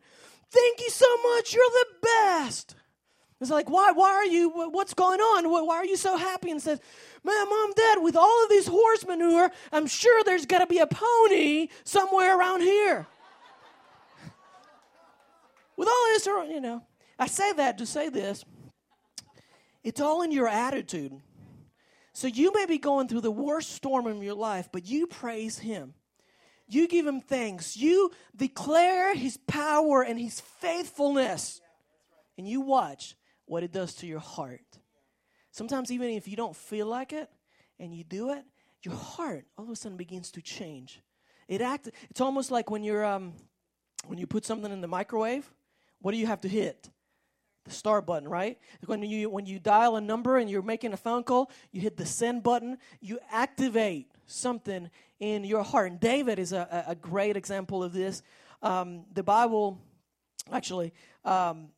Thank 0.50 0.80
you 0.80 0.90
so 0.90 1.06
much. 1.34 1.54
You're 1.54 1.64
the 1.64 1.86
best. 2.02 2.74
It's 3.40 3.50
like, 3.50 3.70
why, 3.70 3.92
why 3.92 4.10
are 4.10 4.26
you, 4.26 4.50
what's 4.50 4.92
going 4.92 5.20
on? 5.20 5.48
Why 5.48 5.76
are 5.76 5.84
you 5.84 5.96
so 5.96 6.16
happy? 6.18 6.50
And 6.50 6.60
says, 6.60 6.78
man, 7.24 7.48
mom, 7.48 7.72
dad, 7.74 8.02
with 8.02 8.14
all 8.14 8.44
of 8.44 8.50
these 8.50 8.66
horse 8.66 9.06
manure, 9.06 9.50
I'm 9.72 9.86
sure 9.86 10.22
there's 10.24 10.44
got 10.44 10.58
to 10.58 10.66
be 10.66 10.78
a 10.78 10.86
pony 10.86 11.68
somewhere 11.84 12.38
around 12.38 12.60
here. 12.60 13.06
with 15.76 15.88
all 15.88 16.04
this, 16.08 16.26
you 16.26 16.60
know, 16.60 16.82
I 17.18 17.28
say 17.28 17.54
that 17.54 17.78
to 17.78 17.86
say 17.86 18.10
this. 18.10 18.44
It's 19.82 20.02
all 20.02 20.20
in 20.20 20.32
your 20.32 20.48
attitude. 20.48 21.18
So 22.12 22.26
you 22.26 22.52
may 22.52 22.66
be 22.66 22.76
going 22.76 23.08
through 23.08 23.22
the 23.22 23.30
worst 23.30 23.72
storm 23.72 24.06
in 24.06 24.20
your 24.20 24.34
life, 24.34 24.68
but 24.70 24.86
you 24.86 25.06
praise 25.06 25.58
him. 25.58 25.94
You 26.68 26.86
give 26.86 27.06
him 27.06 27.22
thanks. 27.22 27.74
You 27.74 28.10
declare 28.36 29.14
his 29.14 29.38
power 29.38 30.02
and 30.02 30.20
his 30.20 30.40
faithfulness. 30.40 31.62
And 32.36 32.46
you 32.46 32.60
watch 32.60 33.16
what 33.50 33.64
it 33.64 33.72
does 33.72 33.94
to 33.96 34.06
your 34.06 34.20
heart. 34.20 34.78
Sometimes, 35.50 35.90
even 35.90 36.10
if 36.10 36.28
you 36.28 36.36
don't 36.36 36.54
feel 36.54 36.86
like 36.86 37.12
it 37.12 37.28
and 37.80 37.92
you 37.92 38.04
do 38.04 38.30
it, 38.30 38.44
your 38.84 38.94
heart 38.94 39.44
all 39.58 39.64
of 39.64 39.70
a 39.70 39.76
sudden 39.76 39.98
begins 39.98 40.30
to 40.30 40.40
change. 40.40 41.02
It 41.48 41.60
act. 41.60 41.90
It's 42.10 42.20
almost 42.20 42.52
like 42.52 42.70
when 42.70 42.84
you're 42.84 43.04
um, 43.04 43.32
when 44.06 44.20
you 44.20 44.28
put 44.28 44.44
something 44.46 44.70
in 44.70 44.80
the 44.80 44.86
microwave. 44.86 45.52
what 46.00 46.12
do 46.12 46.18
you 46.18 46.28
have 46.28 46.40
to 46.42 46.48
hit? 46.48 46.90
The 47.64 47.72
start 47.72 48.06
button, 48.06 48.28
right? 48.28 48.56
When 48.86 49.02
you 49.02 49.28
when 49.28 49.46
you 49.46 49.58
dial 49.58 49.96
a 49.96 50.00
number 50.00 50.38
and 50.38 50.48
you're 50.48 50.62
making 50.62 50.92
a 50.92 50.96
phone 50.96 51.24
call, 51.24 51.50
you 51.72 51.80
hit 51.80 51.96
the 51.96 52.06
send 52.06 52.44
button. 52.44 52.78
You 53.00 53.18
activate 53.32 54.12
something 54.26 54.90
in 55.18 55.42
your 55.42 55.64
heart. 55.64 55.90
And 55.90 55.98
David 55.98 56.38
is 56.38 56.52
a, 56.52 56.84
a 56.86 56.94
great 56.94 57.36
example 57.36 57.82
of 57.82 57.92
this. 57.92 58.22
Um, 58.62 59.06
the 59.12 59.24
Bible, 59.24 59.80
actually, 60.52 60.92
um, 61.24 61.70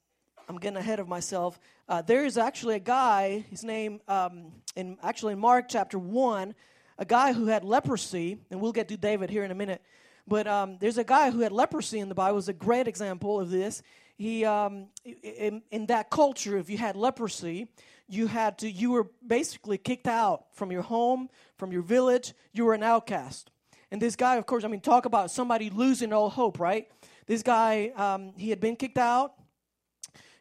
I'm 0.49 0.59
getting 0.59 0.77
ahead 0.77 1.01
of 1.01 1.09
myself. 1.09 1.59
Uh, 1.89 2.03
there 2.03 2.25
is 2.25 2.37
actually 2.37 2.77
a 2.77 2.81
guy. 2.81 3.45
His 3.51 3.65
name, 3.65 4.01
um, 4.09 4.53
in 4.77 4.97
actually 5.03 5.35
in 5.35 5.39
Mark 5.39 5.67
chapter 5.69 5.99
one, 5.99 6.55
a 6.99 7.05
guy 7.05 7.33
who 7.33 7.47
had 7.47 7.65
leprosy, 7.65 8.39
and 8.51 8.61
we'll 8.61 8.73
get 8.73 8.89
to 8.89 8.97
David 8.97 9.31
here 9.31 9.45
in 9.45 9.51
a 9.51 9.55
minute. 9.55 9.83
But 10.27 10.47
um, 10.47 10.79
there's 10.81 10.99
a 10.99 11.05
guy 11.05 11.31
who 11.31 11.41
had 11.41 11.53
leprosy 11.53 11.99
in 11.99 12.09
the 12.09 12.15
Bible. 12.15 12.39
Is 12.39 12.49
a 12.49 12.53
great 12.53 12.89
example 12.89 13.41
of 13.41 13.51
this. 13.51 13.83
He 14.17 14.45
um, 14.45 14.89
in, 15.05 15.63
in 15.71 15.87
that 15.87 16.11
culture, 16.11 16.57
if 16.59 16.71
you 16.71 16.79
had 16.79 16.97
leprosy, 16.97 17.69
you 18.09 18.27
had 18.27 18.59
to 18.59 18.71
you 18.71 18.93
were 18.93 19.11
basically 19.27 19.79
kicked 19.79 20.07
out 20.07 20.47
from 20.53 20.71
your 20.71 20.83
home, 20.83 21.29
from 21.57 21.73
your 21.73 21.83
village. 21.83 22.35
You 22.53 22.65
were 22.65 22.75
an 22.75 22.83
outcast. 22.83 23.51
And 23.91 24.01
this 24.01 24.17
guy, 24.17 24.37
of 24.37 24.47
course, 24.47 24.65
I 24.65 24.69
mean, 24.69 24.81
talk 24.81 25.05
about 25.05 25.31
somebody 25.31 25.69
losing 25.69 26.13
all 26.13 26.31
hope, 26.31 26.59
right? 26.59 26.89
This 27.27 27.43
guy, 27.43 27.93
um, 27.95 28.33
he 28.37 28.49
had 28.49 28.59
been 28.59 28.75
kicked 28.75 28.97
out. 28.97 29.35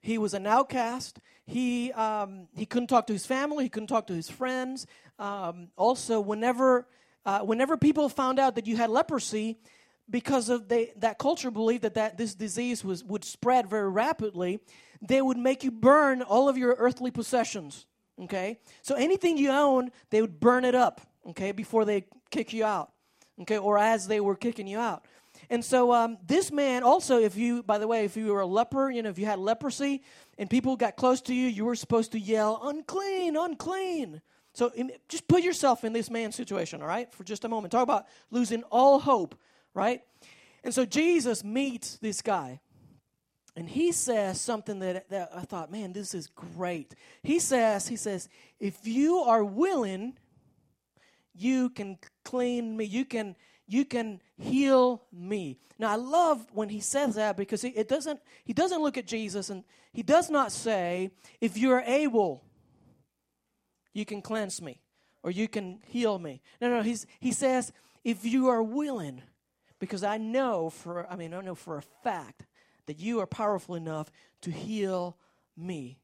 He 0.01 0.17
was 0.17 0.33
an 0.33 0.47
outcast. 0.47 1.19
He 1.45 1.91
um, 1.93 2.47
he 2.55 2.65
couldn't 2.65 2.87
talk 2.87 3.07
to 3.07 3.13
his 3.13 3.25
family. 3.25 3.65
He 3.65 3.69
couldn't 3.69 3.87
talk 3.87 4.07
to 4.07 4.13
his 4.13 4.29
friends. 4.29 4.87
Um, 5.19 5.69
also, 5.77 6.19
whenever 6.19 6.87
uh, 7.25 7.39
whenever 7.39 7.77
people 7.77 8.09
found 8.09 8.39
out 8.39 8.55
that 8.55 8.65
you 8.65 8.77
had 8.77 8.89
leprosy, 8.89 9.59
because 10.09 10.49
of 10.49 10.67
they, 10.67 10.91
that 10.97 11.19
culture 11.19 11.51
believed 11.51 11.83
that, 11.83 11.93
that 11.93 12.17
this 12.17 12.33
disease 12.33 12.83
was 12.83 13.03
would 13.03 13.23
spread 13.23 13.69
very 13.69 13.89
rapidly, 13.89 14.59
they 15.01 15.21
would 15.21 15.37
make 15.37 15.63
you 15.63 15.71
burn 15.71 16.21
all 16.23 16.49
of 16.49 16.57
your 16.57 16.75
earthly 16.79 17.11
possessions. 17.11 17.85
Okay, 18.19 18.59
so 18.81 18.95
anything 18.95 19.37
you 19.37 19.51
own, 19.51 19.91
they 20.09 20.21
would 20.21 20.39
burn 20.39 20.65
it 20.65 20.75
up. 20.75 21.01
Okay, 21.29 21.51
before 21.51 21.85
they 21.85 22.05
kick 22.31 22.53
you 22.53 22.65
out. 22.65 22.91
Okay, 23.41 23.57
or 23.57 23.77
as 23.77 24.07
they 24.07 24.19
were 24.19 24.35
kicking 24.35 24.67
you 24.67 24.79
out. 24.79 25.05
And 25.49 25.63
so 25.63 25.93
um, 25.93 26.17
this 26.25 26.51
man 26.51 26.83
also, 26.83 27.19
if 27.19 27.35
you, 27.35 27.63
by 27.63 27.77
the 27.77 27.87
way, 27.87 28.05
if 28.05 28.15
you 28.15 28.27
were 28.27 28.41
a 28.41 28.45
leper, 28.45 28.89
you 28.89 29.01
know, 29.01 29.09
if 29.09 29.19
you 29.19 29.25
had 29.25 29.39
leprosy 29.39 30.03
and 30.37 30.49
people 30.49 30.75
got 30.75 30.95
close 30.95 31.21
to 31.21 31.33
you, 31.33 31.47
you 31.47 31.65
were 31.65 31.75
supposed 31.75 32.11
to 32.13 32.19
yell, 32.19 32.59
unclean, 32.63 33.35
unclean. 33.35 34.21
So 34.53 34.71
just 35.07 35.27
put 35.27 35.43
yourself 35.43 35.83
in 35.83 35.93
this 35.93 36.09
man's 36.09 36.35
situation, 36.35 36.81
all 36.81 36.87
right, 36.87 37.11
for 37.13 37.23
just 37.23 37.45
a 37.45 37.49
moment. 37.49 37.71
Talk 37.71 37.83
about 37.83 38.05
losing 38.31 38.63
all 38.63 38.99
hope, 38.99 39.35
right? 39.73 40.01
And 40.63 40.73
so 40.73 40.85
Jesus 40.85 41.43
meets 41.43 41.97
this 41.97 42.21
guy. 42.21 42.59
And 43.55 43.67
he 43.67 43.91
says 43.91 44.39
something 44.39 44.79
that, 44.79 45.09
that 45.09 45.31
I 45.35 45.41
thought, 45.41 45.71
man, 45.71 45.91
this 45.91 46.13
is 46.13 46.27
great. 46.27 46.95
He 47.21 47.39
says, 47.39 47.87
he 47.87 47.97
says, 47.97 48.29
if 48.59 48.87
you 48.87 49.17
are 49.17 49.43
willing, 49.43 50.17
you 51.33 51.69
can 51.69 51.97
clean 52.23 52.77
me. 52.77 52.85
You 52.85 53.03
can 53.03 53.35
you 53.71 53.85
can 53.85 54.21
heal 54.37 55.01
me. 55.13 55.57
Now 55.79 55.91
I 55.91 55.95
love 55.95 56.45
when 56.51 56.67
he 56.67 56.81
says 56.81 57.15
that 57.15 57.37
because 57.37 57.63
it 57.63 57.87
doesn't 57.87 58.19
he 58.43 58.51
doesn't 58.51 58.81
look 58.81 58.97
at 58.97 59.07
Jesus 59.07 59.49
and 59.49 59.63
he 59.93 60.03
does 60.03 60.29
not 60.29 60.51
say, 60.51 61.11
if 61.39 61.57
you're 61.57 61.81
able, 61.85 62.43
you 63.93 64.05
can 64.05 64.21
cleanse 64.21 64.61
me 64.61 64.81
or 65.23 65.31
you 65.31 65.47
can 65.47 65.79
heal 65.85 66.19
me. 66.19 66.41
No, 66.59 66.69
no, 66.69 66.81
he's, 66.81 67.05
he 67.19 67.31
says, 67.31 67.71
if 68.03 68.25
you 68.25 68.47
are 68.47 68.63
willing, 68.63 69.21
because 69.79 70.03
I 70.03 70.17
know 70.17 70.69
for 70.69 71.09
I 71.09 71.15
mean 71.15 71.33
I 71.33 71.39
know 71.41 71.55
for 71.55 71.77
a 71.77 71.83
fact 72.03 72.45
that 72.87 72.99
you 72.99 73.21
are 73.21 73.27
powerful 73.27 73.75
enough 73.75 74.11
to 74.41 74.51
heal 74.51 75.17
me. 75.55 75.97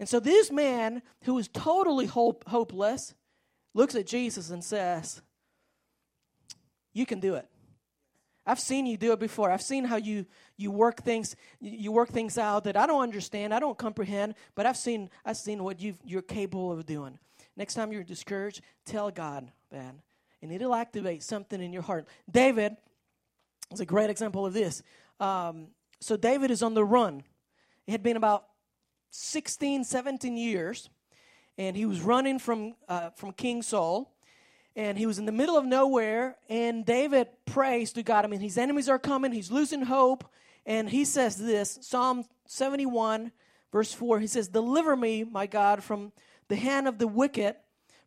And 0.00 0.08
so 0.08 0.18
this 0.18 0.50
man 0.50 1.02
who 1.22 1.38
is 1.38 1.46
totally 1.46 2.06
hope, 2.06 2.48
hopeless 2.48 3.14
looks 3.72 3.94
at 3.94 4.06
Jesus 4.06 4.50
and 4.50 4.64
says, 4.64 5.22
you 6.94 7.04
can 7.04 7.20
do 7.20 7.34
it. 7.34 7.46
I've 8.46 8.60
seen 8.60 8.86
you 8.86 8.96
do 8.96 9.12
it 9.12 9.20
before. 9.20 9.50
I've 9.50 9.62
seen 9.62 9.84
how 9.84 9.96
you 9.96 10.26
you 10.56 10.70
work 10.70 11.02
things 11.02 11.34
you 11.60 11.92
work 11.92 12.10
things 12.10 12.38
out 12.38 12.64
that 12.64 12.76
I 12.76 12.86
don't 12.86 13.02
understand, 13.02 13.54
I 13.54 13.60
don't 13.60 13.76
comprehend, 13.76 14.34
but 14.54 14.66
I've 14.66 14.76
seen 14.76 15.10
I've 15.24 15.36
seen 15.36 15.62
what 15.62 15.80
you 15.80 15.94
you're 16.04 16.22
capable 16.22 16.72
of 16.72 16.84
doing. 16.86 17.18
Next 17.56 17.74
time 17.74 17.92
you're 17.92 18.04
discouraged, 18.04 18.60
tell 18.84 19.10
God, 19.10 19.50
man, 19.72 20.02
and 20.42 20.52
it'll 20.52 20.74
activate 20.74 21.22
something 21.22 21.62
in 21.62 21.72
your 21.72 21.82
heart. 21.82 22.06
David 22.30 22.76
is 23.72 23.80
a 23.80 23.86
great 23.86 24.10
example 24.10 24.44
of 24.44 24.52
this. 24.52 24.82
Um, 25.20 25.68
so 26.00 26.16
David 26.16 26.50
is 26.50 26.62
on 26.62 26.74
the 26.74 26.84
run. 26.84 27.22
It 27.86 27.92
had 27.92 28.02
been 28.02 28.16
about 28.16 28.46
16, 29.10 29.84
17 29.84 30.36
years, 30.36 30.90
and 31.56 31.76
he 31.76 31.86
was 31.86 32.02
running 32.02 32.38
from 32.38 32.74
uh, 32.88 33.10
from 33.10 33.32
King 33.32 33.62
Saul 33.62 34.13
and 34.76 34.98
he 34.98 35.06
was 35.06 35.18
in 35.18 35.26
the 35.26 35.32
middle 35.32 35.56
of 35.56 35.64
nowhere 35.64 36.36
and 36.48 36.84
david 36.84 37.28
prays 37.46 37.92
to 37.92 38.02
god. 38.02 38.24
I 38.24 38.28
mean 38.28 38.40
his 38.40 38.58
enemies 38.58 38.88
are 38.88 38.98
coming 38.98 39.32
he's 39.32 39.50
losing 39.50 39.82
hope 39.82 40.24
and 40.66 40.88
he 40.88 41.04
says 41.04 41.36
this 41.36 41.78
psalm 41.82 42.24
71 42.46 43.32
verse 43.72 43.92
4 43.92 44.20
he 44.20 44.26
says 44.26 44.48
deliver 44.48 44.96
me 44.96 45.24
my 45.24 45.46
god 45.46 45.82
from 45.82 46.12
the 46.48 46.56
hand 46.56 46.88
of 46.88 46.98
the 46.98 47.08
wicked 47.08 47.56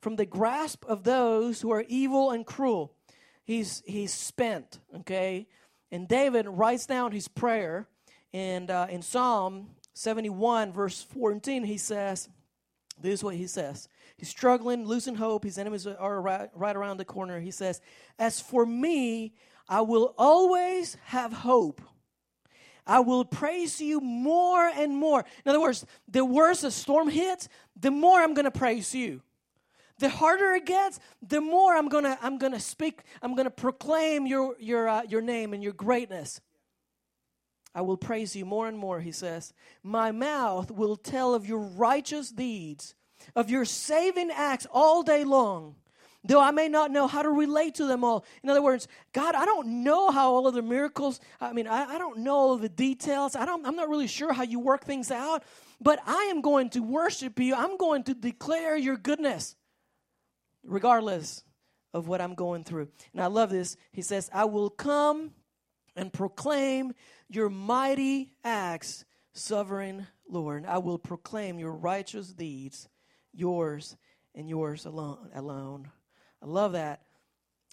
from 0.02 0.16
the 0.16 0.26
grasp 0.26 0.86
of 0.86 1.04
those 1.04 1.62
who 1.62 1.72
are 1.72 1.84
evil 1.88 2.32
and 2.32 2.46
cruel. 2.46 2.94
He's 3.44 3.84
he's 3.86 4.14
spent 4.14 4.80
okay? 5.00 5.48
And 5.92 6.08
david 6.08 6.48
writes 6.48 6.86
down 6.86 7.12
his 7.12 7.28
prayer 7.28 7.88
and 8.34 8.70
uh, 8.70 8.88
in 8.90 9.02
psalm 9.02 9.70
71 9.94 10.74
verse 10.74 11.02
14 11.02 11.64
he 11.64 11.78
says 11.78 12.30
this 13.02 13.14
is 13.16 13.24
what 13.24 13.36
he 13.36 13.48
says 13.48 13.88
He's 14.18 14.30
struggling, 14.30 14.86
losing 14.86 15.16
hope. 15.16 15.44
His 15.44 15.58
enemies 15.58 15.86
are 15.86 16.22
right, 16.22 16.50
right 16.56 16.76
around 16.76 16.98
the 16.98 17.06
corner. 17.06 17.40
He 17.40 17.52
says, 17.52 17.82
As 18.18 18.42
for 18.42 18.66
me, 18.66 19.34
I 19.70 19.82
will 19.82 20.16
always 20.18 20.98
have 21.06 21.32
hope. 21.32 21.82
I 22.86 23.02
will 23.02 23.26
praise 23.26 23.82
you 23.82 24.00
more 24.00 24.66
and 24.66 24.96
more. 24.96 25.26
In 25.46 25.50
other 25.50 25.62
words, 25.62 25.86
the 26.08 26.26
worse 26.26 26.64
a 26.64 26.72
storm 26.72 27.10
hits, 27.10 27.50
the 27.80 27.92
more 27.92 28.20
I'm 28.20 28.34
going 28.34 28.46
to 28.46 28.52
praise 28.52 28.96
you. 28.96 29.22
The 30.00 30.10
harder 30.10 30.54
it 30.54 30.66
gets, 30.66 31.00
the 31.28 31.42
more 31.42 31.76
I'm 31.76 31.90
going 31.90 32.04
to 32.04 32.18
I'm 32.22 32.38
going 32.38 32.54
to 32.54 32.60
speak, 32.60 33.02
I'm 33.22 33.36
going 33.36 33.46
to 33.46 33.52
proclaim 33.52 34.26
your 34.26 34.56
your 34.60 34.88
uh, 34.88 35.04
your 35.04 35.22
name 35.22 35.54
and 35.54 35.64
your 35.64 35.74
greatness. 35.74 36.40
I 37.74 37.82
will 37.82 37.98
praise 37.98 38.36
you 38.36 38.46
more 38.46 38.68
and 38.68 38.78
more, 38.78 39.02
he 39.02 39.12
says. 39.12 39.54
My 39.84 40.12
mouth 40.12 40.72
will 40.72 40.96
tell 40.96 41.36
of 41.36 41.48
your 41.48 41.60
righteous 41.60 42.30
deeds 42.30 42.96
of 43.36 43.50
your 43.50 43.66
saving 43.66 44.32
acts 44.32 44.68
all 44.72 45.04
day 45.04 45.24
long, 45.24 45.76
though 46.24 46.42
I 46.42 46.52
may 46.52 46.68
not 46.68 46.92
know 46.92 47.08
how 47.08 47.22
to 47.22 47.30
relate 47.30 47.76
to 47.76 47.86
them 47.86 48.04
all. 48.04 48.26
In 48.44 48.50
other 48.50 48.62
words, 48.62 48.88
God, 49.14 49.36
I 49.36 49.46
don't 49.46 49.84
know 49.84 50.12
how 50.12 50.32
all 50.32 50.48
of 50.48 50.54
the 50.54 50.62
miracles, 50.62 51.20
I 51.40 51.54
mean, 51.54 51.68
I, 51.68 51.96
I 51.96 51.98
don't 51.98 52.20
know 52.20 52.58
the 52.58 52.70
details. 52.70 53.36
I 53.36 53.46
don't, 53.46 53.66
I'm 53.66 53.76
not 53.76 53.90
really 53.90 54.08
sure 54.08 54.34
how 54.34 54.44
you 54.44 54.60
work 54.60 54.84
things 54.84 55.12
out, 55.12 55.44
but 55.80 56.00
I 56.06 56.28
am 56.32 56.42
going 56.42 56.70
to 56.72 56.80
worship 56.82 57.40
you. 57.40 57.56
I'm 57.56 57.78
going 57.78 58.04
to 58.04 58.14
declare 58.14 58.76
your 58.78 58.98
goodness, 58.98 59.56
regardless 60.64 61.44
of 61.94 62.08
what 62.08 62.22
I'm 62.22 62.36
going 62.36 62.64
through. 62.64 62.90
And 63.14 63.22
I 63.22 63.28
love 63.28 63.50
this. 63.50 63.78
He 63.92 64.02
says, 64.02 64.30
I 64.34 64.46
will 64.46 64.70
come 64.70 65.32
and 65.96 66.14
proclaim 66.14 66.94
your 67.30 67.50
mighty 67.50 68.32
acts, 68.44 69.06
sovereign 69.34 70.08
Lord. 70.30 70.66
I 70.66 70.78
will 70.78 71.00
proclaim 71.00 71.60
your 71.60 71.72
righteous 71.72 72.34
deeds 72.34 72.88
yours 73.34 73.96
and 74.36 74.50
yours 74.50 74.86
alone 74.86 75.30
alone. 75.34 75.90
I 76.42 76.46
love 76.46 76.74
that. 76.74 77.02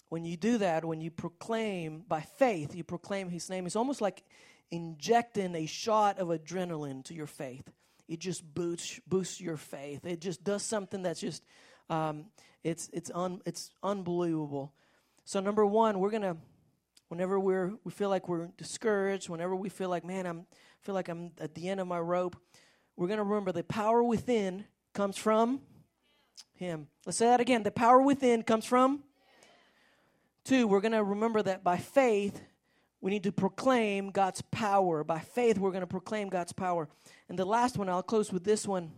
When 0.09 0.23
you 0.23 0.37
do 0.37 0.59
that, 0.59 0.85
when 0.85 1.01
you 1.01 1.11
proclaim 1.11 2.03
by 2.07 2.21
faith, 2.21 2.75
you 2.75 2.83
proclaim 2.83 3.29
his 3.29 3.49
name, 3.49 3.65
it's 3.65 3.75
almost 3.75 4.01
like 4.01 4.23
injecting 4.71 5.55
a 5.55 5.65
shot 5.65 6.19
of 6.19 6.29
adrenaline 6.29 7.03
to 7.05 7.13
your 7.13 7.27
faith. 7.27 7.69
It 8.07 8.19
just 8.19 8.43
boosts 8.53 8.99
boosts 9.07 9.41
your 9.41 9.57
faith. 9.57 10.05
It 10.05 10.21
just 10.21 10.43
does 10.43 10.63
something 10.63 11.01
that's 11.01 11.19
just 11.19 11.43
um, 11.89 12.25
it's 12.63 12.89
it's 12.93 13.11
un, 13.13 13.41
it's 13.45 13.71
unbelievable. 13.81 14.73
So 15.23 15.39
number 15.39 15.65
one, 15.65 15.99
we're 15.99 16.11
gonna 16.11 16.37
whenever 17.09 17.39
we're 17.39 17.73
we 17.83 17.91
feel 17.91 18.09
like 18.09 18.29
we're 18.29 18.47
discouraged, 18.57 19.29
whenever 19.29 19.55
we 19.55 19.69
feel 19.69 19.89
like 19.89 20.05
man, 20.05 20.25
I'm 20.25 20.45
feel 20.81 20.93
like 20.93 21.09
I'm 21.09 21.31
at 21.39 21.55
the 21.55 21.67
end 21.67 21.79
of 21.79 21.87
my 21.87 21.99
rope, 21.99 22.35
we're 22.95 23.07
gonna 23.07 23.23
remember 23.23 23.51
the 23.51 23.63
power 23.63 24.03
within 24.03 24.65
comes 24.95 25.17
from 25.17 25.61
Him. 26.55 26.87
Let's 27.05 27.19
say 27.19 27.27
that 27.27 27.39
again. 27.39 27.61
The 27.61 27.69
power 27.69 28.01
within 28.01 28.41
comes 28.41 28.65
from 28.65 29.03
Two, 30.45 30.67
we're 30.67 30.79
going 30.79 30.91
to 30.91 31.03
remember 31.03 31.41
that 31.41 31.63
by 31.63 31.77
faith, 31.77 32.39
we 33.01 33.09
need 33.09 33.23
to 33.23 33.31
proclaim 33.31 34.11
God's 34.11 34.43
power. 34.43 35.03
By 35.03 35.17
faith, 35.17 35.57
we're 35.57 35.71
going 35.71 35.81
to 35.81 35.87
proclaim 35.87 36.29
God's 36.29 36.53
power. 36.53 36.87
And 37.29 37.37
the 37.37 37.45
last 37.45 37.79
one, 37.79 37.89
I'll 37.89 38.03
close 38.03 38.31
with 38.31 38.43
this 38.43 38.67
one, 38.67 38.91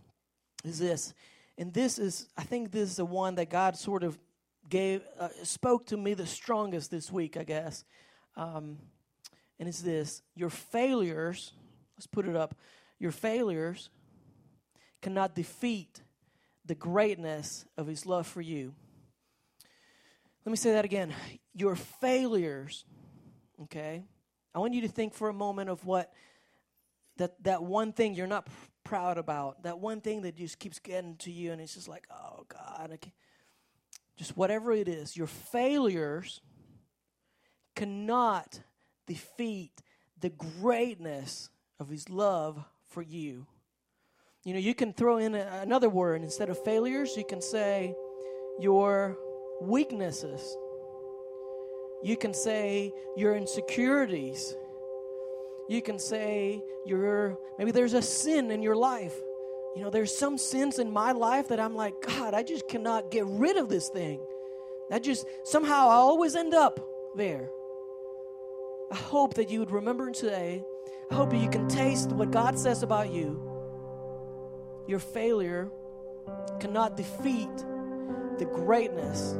is 0.62 0.78
this. 0.78 1.14
And 1.56 1.72
this 1.72 1.98
is, 1.98 2.28
I 2.36 2.42
think 2.42 2.70
this 2.70 2.90
is 2.90 2.96
the 2.96 3.06
one 3.06 3.36
that 3.36 3.48
God 3.48 3.78
sort 3.78 4.04
of 4.04 4.18
gave, 4.68 5.00
uh, 5.18 5.30
spoke 5.42 5.86
to 5.86 5.96
me 5.96 6.12
the 6.12 6.26
strongest 6.26 6.90
this 6.90 7.10
week, 7.10 7.38
I 7.38 7.44
guess. 7.44 7.84
Um, 8.36 8.76
and 9.58 9.70
it's 9.70 9.80
this 9.80 10.20
your 10.36 10.50
failures, 10.50 11.54
Let's 11.96 12.06
put 12.06 12.28
it 12.28 12.36
up. 12.36 12.54
Your 13.00 13.10
failures 13.10 13.88
cannot 15.00 15.34
defeat 15.34 16.02
the 16.64 16.74
greatness 16.74 17.64
of 17.76 17.86
His 17.86 18.06
love 18.06 18.26
for 18.26 18.40
you. 18.40 18.74
Let 20.44 20.50
me 20.50 20.56
say 20.56 20.72
that 20.72 20.84
again. 20.84 21.14
Your 21.54 21.76
failures, 21.76 22.84
okay? 23.62 24.04
I 24.54 24.58
want 24.58 24.74
you 24.74 24.82
to 24.82 24.88
think 24.88 25.14
for 25.14 25.28
a 25.28 25.34
moment 25.34 25.70
of 25.70 25.84
what 25.84 26.12
that, 27.16 27.42
that 27.44 27.62
one 27.62 27.92
thing 27.92 28.14
you're 28.14 28.26
not 28.26 28.46
pr- 28.46 28.52
proud 28.84 29.18
about, 29.18 29.64
that 29.64 29.78
one 29.78 30.00
thing 30.00 30.22
that 30.22 30.36
just 30.36 30.58
keeps 30.58 30.78
getting 30.78 31.16
to 31.16 31.30
you, 31.30 31.52
and 31.52 31.60
it's 31.60 31.74
just 31.74 31.88
like, 31.88 32.06
oh 32.10 32.46
God, 32.48 32.98
just 34.16 34.36
whatever 34.36 34.72
it 34.72 34.88
is, 34.88 35.16
your 35.16 35.26
failures 35.26 36.40
cannot 37.76 38.60
defeat 39.06 39.82
the 40.20 40.30
greatness 40.30 41.50
of 41.78 41.88
His 41.88 42.08
love 42.08 42.64
for 42.88 43.02
you. 43.02 43.46
You 44.48 44.54
know, 44.54 44.60
you 44.60 44.74
can 44.74 44.94
throw 44.94 45.18
in 45.18 45.34
a, 45.34 45.46
another 45.60 45.90
word 45.90 46.22
instead 46.22 46.48
of 46.48 46.58
failures, 46.64 47.18
you 47.18 47.24
can 47.24 47.42
say 47.42 47.94
your 48.58 49.18
weaknesses. 49.60 50.56
You 52.02 52.16
can 52.16 52.32
say 52.32 52.94
your 53.14 53.36
insecurities. 53.36 54.56
You 55.68 55.82
can 55.82 55.98
say 55.98 56.62
your 56.86 57.36
maybe 57.58 57.72
there's 57.72 57.92
a 57.92 58.00
sin 58.00 58.50
in 58.50 58.62
your 58.62 58.74
life. 58.74 59.14
You 59.76 59.82
know, 59.82 59.90
there's 59.90 60.16
some 60.16 60.38
sins 60.38 60.78
in 60.78 60.90
my 60.90 61.12
life 61.12 61.48
that 61.48 61.60
I'm 61.60 61.74
like, 61.74 61.92
God, 62.00 62.32
I 62.32 62.42
just 62.42 62.66
cannot 62.68 63.10
get 63.10 63.26
rid 63.26 63.58
of 63.58 63.68
this 63.68 63.90
thing. 63.90 64.18
That 64.88 65.02
just 65.02 65.26
somehow 65.44 65.88
I 65.90 65.96
always 65.96 66.34
end 66.34 66.54
up 66.54 66.80
there. 67.18 67.50
I 68.90 68.96
hope 68.96 69.34
that 69.34 69.50
you 69.50 69.58
would 69.58 69.72
remember 69.72 70.10
today. 70.10 70.64
I 71.10 71.14
hope 71.16 71.28
that 71.32 71.36
you 71.36 71.50
can 71.50 71.68
taste 71.68 72.12
what 72.12 72.30
God 72.30 72.58
says 72.58 72.82
about 72.82 73.12
you. 73.12 73.47
Your 74.88 74.98
failure 74.98 75.70
cannot 76.58 76.96
defeat 76.96 77.56
the 78.38 78.46
greatness 78.46 79.34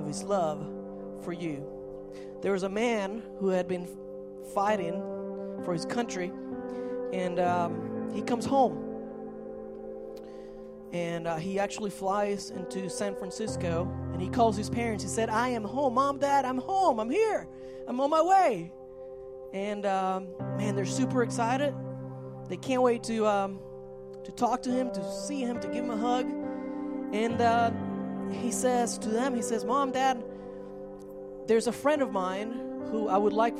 of 0.00 0.06
His 0.06 0.22
love 0.22 0.64
for 1.24 1.32
you. 1.32 1.66
There 2.42 2.52
was 2.52 2.62
a 2.62 2.68
man 2.68 3.22
who 3.40 3.48
had 3.48 3.66
been 3.66 3.88
fighting 4.54 5.02
for 5.64 5.72
his 5.72 5.84
country, 5.84 6.30
and 7.12 7.40
um, 7.40 8.10
he 8.14 8.22
comes 8.22 8.46
home. 8.46 8.82
And 10.92 11.26
uh, 11.26 11.36
he 11.36 11.58
actually 11.58 11.90
flies 11.90 12.50
into 12.50 12.88
San 12.88 13.16
Francisco 13.16 13.92
and 14.12 14.22
he 14.22 14.28
calls 14.28 14.56
his 14.56 14.70
parents. 14.70 15.02
He 15.02 15.10
said, 15.10 15.28
I 15.28 15.48
am 15.48 15.64
home. 15.64 15.94
Mom, 15.94 16.18
Dad, 16.18 16.44
I'm 16.44 16.58
home. 16.58 17.00
I'm 17.00 17.10
here. 17.10 17.48
I'm 17.86 18.00
on 18.00 18.08
my 18.08 18.22
way. 18.22 18.72
And 19.52 19.84
um, 19.84 20.28
man, 20.56 20.76
they're 20.76 20.86
super 20.86 21.22
excited. 21.22 21.74
They 22.48 22.56
can't 22.56 22.82
wait 22.82 23.02
to, 23.04 23.26
um, 23.26 23.58
to 24.26 24.32
talk 24.32 24.60
to 24.60 24.70
him, 24.70 24.90
to 24.90 25.12
see 25.12 25.40
him, 25.40 25.60
to 25.60 25.68
give 25.68 25.84
him 25.84 25.90
a 25.90 25.96
hug. 25.96 26.26
And 27.12 27.40
uh, 27.40 27.70
he 28.32 28.50
says 28.50 28.98
to 28.98 29.08
them, 29.08 29.36
He 29.36 29.42
says, 29.42 29.64
Mom, 29.64 29.92
Dad, 29.92 30.22
there's 31.46 31.68
a 31.68 31.72
friend 31.72 32.02
of 32.02 32.10
mine 32.10 32.50
who 32.90 33.08
I 33.08 33.16
would 33.16 33.32
like 33.32 33.56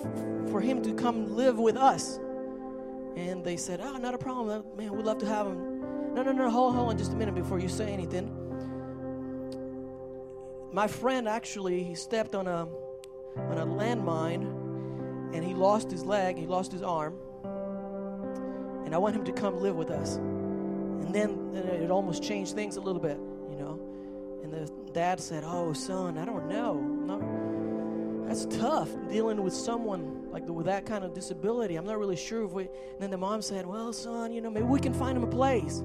for 0.51 0.61
him 0.61 0.83
to 0.83 0.93
come 0.93 1.37
live 1.37 1.57
with 1.57 1.77
us. 1.77 2.19
And 3.17 3.45
they 3.45 3.57
said, 3.57 3.81
Oh, 3.81 3.97
not 3.97 4.15
a 4.15 4.19
problem. 4.19 4.65
Man, 4.77 4.95
we'd 4.95 5.07
love 5.07 5.19
to 5.19 5.27
have 5.27 5.47
him. 5.47 6.15
No, 6.15 6.25
no, 6.25 6.33
no, 6.33 6.51
hold, 6.51 6.75
hold 6.75 6.89
on 6.89 6.99
just 6.99 7.13
a 7.13 7.17
minute 7.17 7.37
before 7.37 7.61
you 7.61 7.69
say 7.69 7.93
anything. 7.93 8.33
My 10.73 10.89
friend 10.89 11.29
actually, 11.29 11.85
he 11.85 11.95
stepped 11.95 12.35
on 12.35 12.49
a, 12.49 12.67
on 13.37 13.59
a 13.59 13.67
landmine 13.67 15.33
and 15.33 15.45
he 15.45 15.55
lost 15.55 15.93
his 15.93 16.05
leg, 16.05 16.37
he 16.37 16.47
lost 16.47 16.73
his 16.73 16.83
arm. 16.83 17.15
And 18.85 18.95
I 18.95 18.99
want 18.99 19.15
him 19.15 19.25
to 19.25 19.33
come 19.33 19.61
live 19.61 19.77
with 19.77 19.91
us. 19.91 20.19
And 21.07 21.15
then 21.15 21.55
it 21.55 21.91
almost 21.91 22.23
changed 22.23 22.55
things 22.55 22.77
a 22.77 22.81
little 22.81 23.01
bit, 23.01 23.17
you 23.49 23.57
know. 23.57 23.81
And 24.43 24.53
the 24.53 24.71
dad 24.93 25.21
said, 25.21 25.45
Oh, 25.47 25.73
son, 25.73 26.19
I 26.19 26.25
don't 26.25 26.49
know. 26.49 26.75
No, 26.75 28.27
that's 28.27 28.47
tough 28.47 28.91
dealing 29.09 29.41
with 29.41 29.55
someone 29.55 30.31
like 30.33 30.49
with 30.49 30.67
that 30.67 30.85
kind 30.85 31.05
of 31.05 31.15
disability. 31.15 31.77
I'm 31.77 31.87
not 31.87 31.99
really 31.99 32.17
sure 32.17 32.45
if 32.45 32.51
we. 32.51 32.65
And 32.65 33.01
then 33.01 33.11
the 33.11 33.17
mom 33.17 33.41
said, 33.41 33.67
Well, 33.67 33.93
son, 33.93 34.33
you 34.33 34.41
know, 34.41 34.51
maybe 34.51 34.67
we 34.67 34.81
can 34.81 34.93
find 34.93 35.17
him 35.17 35.23
a 35.23 35.29
place. 35.29 35.85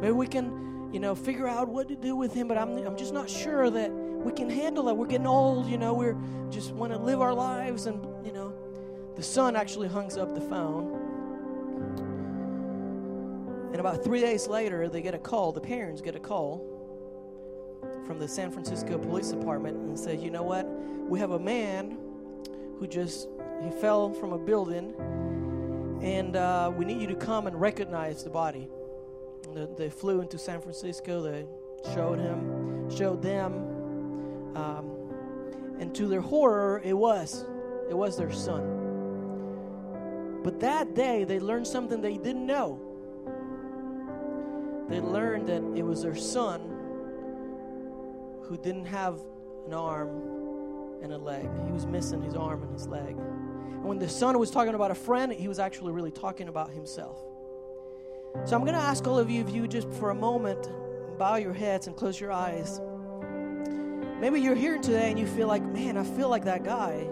Maybe 0.00 0.12
we 0.12 0.26
can, 0.26 0.88
you 0.90 1.00
know, 1.00 1.14
figure 1.14 1.46
out 1.46 1.68
what 1.68 1.88
to 1.88 1.94
do 1.94 2.16
with 2.16 2.32
him. 2.32 2.48
But 2.48 2.56
I'm, 2.56 2.78
I'm 2.78 2.96
just 2.96 3.12
not 3.12 3.28
sure 3.28 3.68
that 3.68 3.92
we 3.92 4.32
can 4.32 4.48
handle 4.48 4.88
it. 4.88 4.96
We're 4.96 5.06
getting 5.06 5.26
old, 5.26 5.66
you 5.66 5.76
know. 5.76 5.92
We're 5.92 6.16
just 6.48 6.72
want 6.72 6.94
to 6.94 6.98
live 6.98 7.20
our 7.20 7.34
lives, 7.34 7.84
and 7.84 8.02
you 8.24 8.32
know, 8.32 8.54
the 9.16 9.22
son 9.22 9.54
actually 9.54 9.88
hangs 9.88 10.16
up 10.16 10.34
the 10.34 10.40
phone. 10.40 11.01
And 13.72 13.80
about 13.80 14.04
three 14.04 14.20
days 14.20 14.46
later, 14.46 14.86
they 14.90 15.00
get 15.00 15.14
a 15.14 15.18
call. 15.18 15.50
The 15.50 15.60
parents 15.60 16.02
get 16.02 16.14
a 16.14 16.20
call 16.20 16.68
from 18.06 18.18
the 18.18 18.28
San 18.28 18.50
Francisco 18.50 18.98
Police 18.98 19.30
Department 19.30 19.78
and 19.78 19.98
say, 19.98 20.14
"You 20.14 20.30
know 20.30 20.42
what? 20.42 20.66
We 21.08 21.18
have 21.18 21.30
a 21.30 21.38
man 21.38 21.96
who 22.78 22.86
just 22.86 23.28
he 23.64 23.70
fell 23.70 24.12
from 24.12 24.34
a 24.34 24.38
building, 24.38 24.92
and 26.02 26.36
uh, 26.36 26.70
we 26.76 26.84
need 26.84 27.00
you 27.00 27.06
to 27.06 27.14
come 27.14 27.46
and 27.46 27.58
recognize 27.58 28.22
the 28.22 28.30
body." 28.30 28.68
They, 29.54 29.66
they 29.78 29.90
flew 29.90 30.20
into 30.20 30.36
San 30.36 30.60
Francisco. 30.60 31.22
They 31.22 31.46
showed 31.94 32.18
him, 32.18 32.90
showed 32.90 33.22
them, 33.22 34.52
um, 34.54 34.90
and 35.78 35.94
to 35.94 36.08
their 36.08 36.20
horror, 36.20 36.82
it 36.84 36.92
was 36.92 37.46
it 37.88 37.94
was 37.94 38.18
their 38.18 38.32
son. 38.32 38.80
But 40.44 40.60
that 40.60 40.94
day, 40.94 41.24
they 41.24 41.40
learned 41.40 41.66
something 41.66 42.02
they 42.02 42.18
didn't 42.18 42.44
know. 42.44 42.91
They 44.88 45.00
learned 45.00 45.48
that 45.48 45.62
it 45.76 45.82
was 45.82 46.02
their 46.02 46.16
son 46.16 46.60
who 48.42 48.56
didn't 48.56 48.86
have 48.86 49.20
an 49.66 49.74
arm 49.74 50.08
and 51.02 51.12
a 51.12 51.18
leg. 51.18 51.48
He 51.66 51.72
was 51.72 51.86
missing 51.86 52.22
his 52.22 52.34
arm 52.34 52.62
and 52.62 52.72
his 52.72 52.86
leg. 52.86 53.16
And 53.16 53.84
when 53.84 53.98
the 53.98 54.08
son 54.08 54.38
was 54.38 54.50
talking 54.50 54.74
about 54.74 54.90
a 54.90 54.94
friend, 54.94 55.32
he 55.32 55.48
was 55.48 55.58
actually 55.58 55.92
really 55.92 56.10
talking 56.10 56.48
about 56.48 56.70
himself. 56.70 57.18
So 58.44 58.56
I'm 58.56 58.62
going 58.62 58.74
to 58.74 58.80
ask 58.80 59.06
all 59.06 59.18
of 59.18 59.30
you, 59.30 59.40
if 59.42 59.54
you 59.54 59.66
just 59.68 59.90
for 59.92 60.10
a 60.10 60.14
moment 60.14 60.70
bow 61.18 61.36
your 61.36 61.52
heads 61.52 61.86
and 61.86 61.96
close 61.96 62.18
your 62.18 62.32
eyes. 62.32 62.80
Maybe 64.20 64.40
you're 64.40 64.54
here 64.54 64.78
today 64.78 65.10
and 65.10 65.18
you 65.18 65.26
feel 65.26 65.48
like, 65.48 65.62
man, 65.62 65.96
I 65.96 66.04
feel 66.04 66.28
like 66.28 66.44
that 66.44 66.64
guy. 66.64 67.06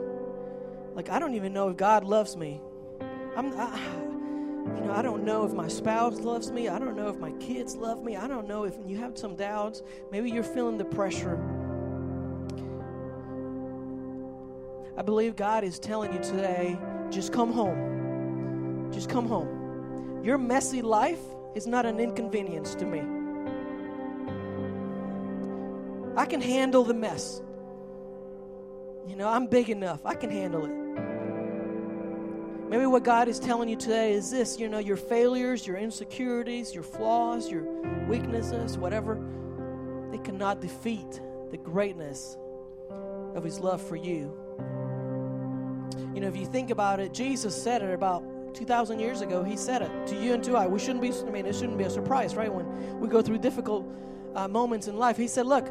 Like, 0.95 1.11
I 1.11 1.19
don't 1.19 1.35
even 1.35 1.53
know 1.53 1.69
if 1.69 1.77
God 1.77 2.05
loves 2.05 2.37
me. 2.37 2.61
I'm, 3.37 3.53
I, 3.53 3.79
you 4.67 4.81
know, 4.85 4.93
I 4.93 5.03
don't 5.03 5.25
know 5.25 5.45
if 5.45 5.53
my 5.53 5.69
spouse 5.69 6.21
loves 6.21 6.51
me. 6.51 6.69
I 6.69 6.79
don't 6.79 6.97
know 6.97 7.09
if 7.09 7.19
my 7.19 7.33
kids 7.33 7.77
love 7.77 8.03
me. 8.03 8.17
I 8.17 8.29
don't 8.29 8.47
know 8.47 8.65
if 8.65 8.75
you 8.87 8.97
have 8.99 9.17
some 9.17 9.37
doubts. 9.37 9.83
Maybe 10.13 10.31
you're 10.31 10.43
feeling 10.43 10.79
the 10.79 10.85
pressure. 10.85 11.39
I 14.97 15.03
believe 15.03 15.35
God 15.37 15.65
is 15.65 15.79
telling 15.79 16.13
you 16.13 16.19
today 16.21 16.79
just 17.11 17.33
come 17.33 17.53
home. 17.53 18.91
Just 18.93 19.09
come 19.09 19.27
home. 19.27 20.21
Your 20.23 20.37
messy 20.37 20.83
life 20.83 21.21
is 21.55 21.67
not 21.67 21.87
an 21.87 21.99
inconvenience 21.99 22.75
to 22.77 22.85
me. 22.85 23.01
I 26.17 26.27
can 26.27 26.41
handle 26.41 26.85
the 26.85 26.95
mess. 26.95 27.41
You 29.09 29.17
know, 29.17 29.29
I'm 29.29 29.47
big 29.47 29.71
enough. 29.71 30.05
I 30.05 30.15
can 30.15 30.31
handle 30.31 30.67
it. 30.67 30.90
Maybe 32.71 32.87
what 32.87 33.03
God 33.03 33.27
is 33.27 33.41
telling 33.41 33.69
you 33.69 33.75
today 33.75 34.13
is 34.13 34.31
this 34.31 34.61
you 34.61 34.69
know, 34.69 34.79
your 34.79 34.97
failures, 34.97 35.67
your 35.67 35.77
insecurities, 35.77 36.73
your 36.73 36.85
flaws, 36.85 37.51
your 37.51 37.65
weaknesses, 38.07 38.79
whatever, 38.79 39.21
they 40.13 40.19
cannot 40.19 40.61
defeat 40.61 41.21
the 41.51 41.57
greatness 41.57 42.37
of 43.35 43.43
His 43.43 43.59
love 43.59 43.83
for 43.83 43.97
you. 43.97 44.33
You 46.15 46.21
know, 46.21 46.29
if 46.29 46.37
you 46.37 46.47
think 46.47 46.71
about 46.71 47.01
it, 47.01 47.13
Jesus 47.13 47.61
said 47.61 47.83
it 47.83 47.93
about 47.93 48.55
2,000 48.55 49.01
years 49.01 49.21
ago. 49.21 49.43
He 49.43 49.57
said 49.57 49.83
it 49.83 50.07
to 50.07 50.15
you 50.15 50.35
and 50.35 50.45
to 50.45 50.55
I. 50.55 50.69
We 50.69 50.79
shouldn't 50.79 51.03
be, 51.03 51.13
I 51.13 51.31
mean, 51.31 51.47
it 51.47 51.57
shouldn't 51.57 51.77
be 51.77 51.85
a 51.85 51.91
surprise, 51.91 52.37
right? 52.37 52.55
When 52.55 53.01
we 53.01 53.09
go 53.09 53.21
through 53.21 53.39
difficult 53.39 53.85
uh, 54.37 54.47
moments 54.47 54.87
in 54.87 54.97
life, 54.97 55.17
He 55.17 55.27
said, 55.27 55.47
Look, 55.47 55.69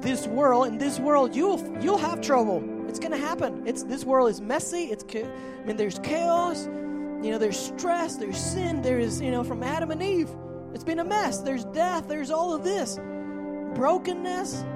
this 0.00 0.26
world, 0.26 0.68
in 0.68 0.78
this 0.78 0.98
world, 0.98 1.36
you'll, 1.36 1.60
you'll 1.82 1.98
have 1.98 2.22
trouble. 2.22 2.62
It's 2.92 2.98
going 2.98 3.12
to 3.12 3.16
happen. 3.16 3.66
It's 3.66 3.84
this 3.84 4.04
world 4.04 4.28
is 4.28 4.42
messy. 4.42 4.84
It's 4.90 5.02
I 5.02 5.64
mean 5.64 5.78
there's 5.78 5.98
chaos. 6.00 6.66
You 6.66 7.30
know, 7.30 7.38
there's 7.38 7.58
stress, 7.58 8.16
there's 8.16 8.36
sin, 8.36 8.82
there 8.82 8.98
is, 8.98 9.18
you 9.18 9.30
know, 9.30 9.42
from 9.42 9.62
Adam 9.62 9.90
and 9.92 10.02
Eve. 10.02 10.28
It's 10.74 10.84
been 10.84 10.98
a 10.98 11.04
mess. 11.04 11.38
There's 11.38 11.64
death, 11.64 12.06
there's 12.06 12.30
all 12.30 12.52
of 12.52 12.64
this. 12.64 12.98
Brokenness. 13.74 14.66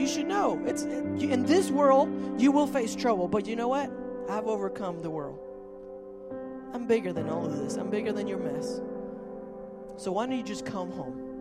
You 0.00 0.06
should 0.06 0.28
know. 0.28 0.58
It's 0.64 0.84
in 0.84 1.44
this 1.44 1.70
world 1.70 2.40
you 2.40 2.52
will 2.52 2.66
face 2.66 2.96
trouble, 2.96 3.28
but 3.28 3.46
you 3.46 3.54
know 3.54 3.68
what? 3.68 3.90
I've 4.30 4.46
overcome 4.46 5.02
the 5.02 5.10
world. 5.10 5.38
I'm 6.72 6.86
bigger 6.86 7.12
than 7.12 7.28
all 7.28 7.44
of 7.44 7.54
this. 7.58 7.76
I'm 7.76 7.90
bigger 7.90 8.12
than 8.12 8.26
your 8.26 8.38
mess. 8.38 8.80
So 9.98 10.10
why 10.10 10.24
don't 10.24 10.38
you 10.38 10.42
just 10.42 10.64
come 10.64 10.90
home? 10.90 11.31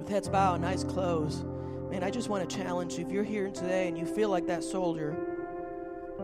With 0.00 0.08
heads 0.08 0.30
bowed 0.30 0.54
and 0.54 0.64
eyes 0.64 0.82
closed. 0.82 1.44
Man, 1.90 2.02
I 2.02 2.10
just 2.10 2.30
want 2.30 2.48
to 2.48 2.56
challenge 2.56 2.96
you. 2.96 3.04
If 3.04 3.12
you're 3.12 3.22
here 3.22 3.50
today 3.50 3.86
and 3.86 3.98
you 3.98 4.06
feel 4.06 4.30
like 4.30 4.46
that 4.46 4.64
soldier, 4.64 5.14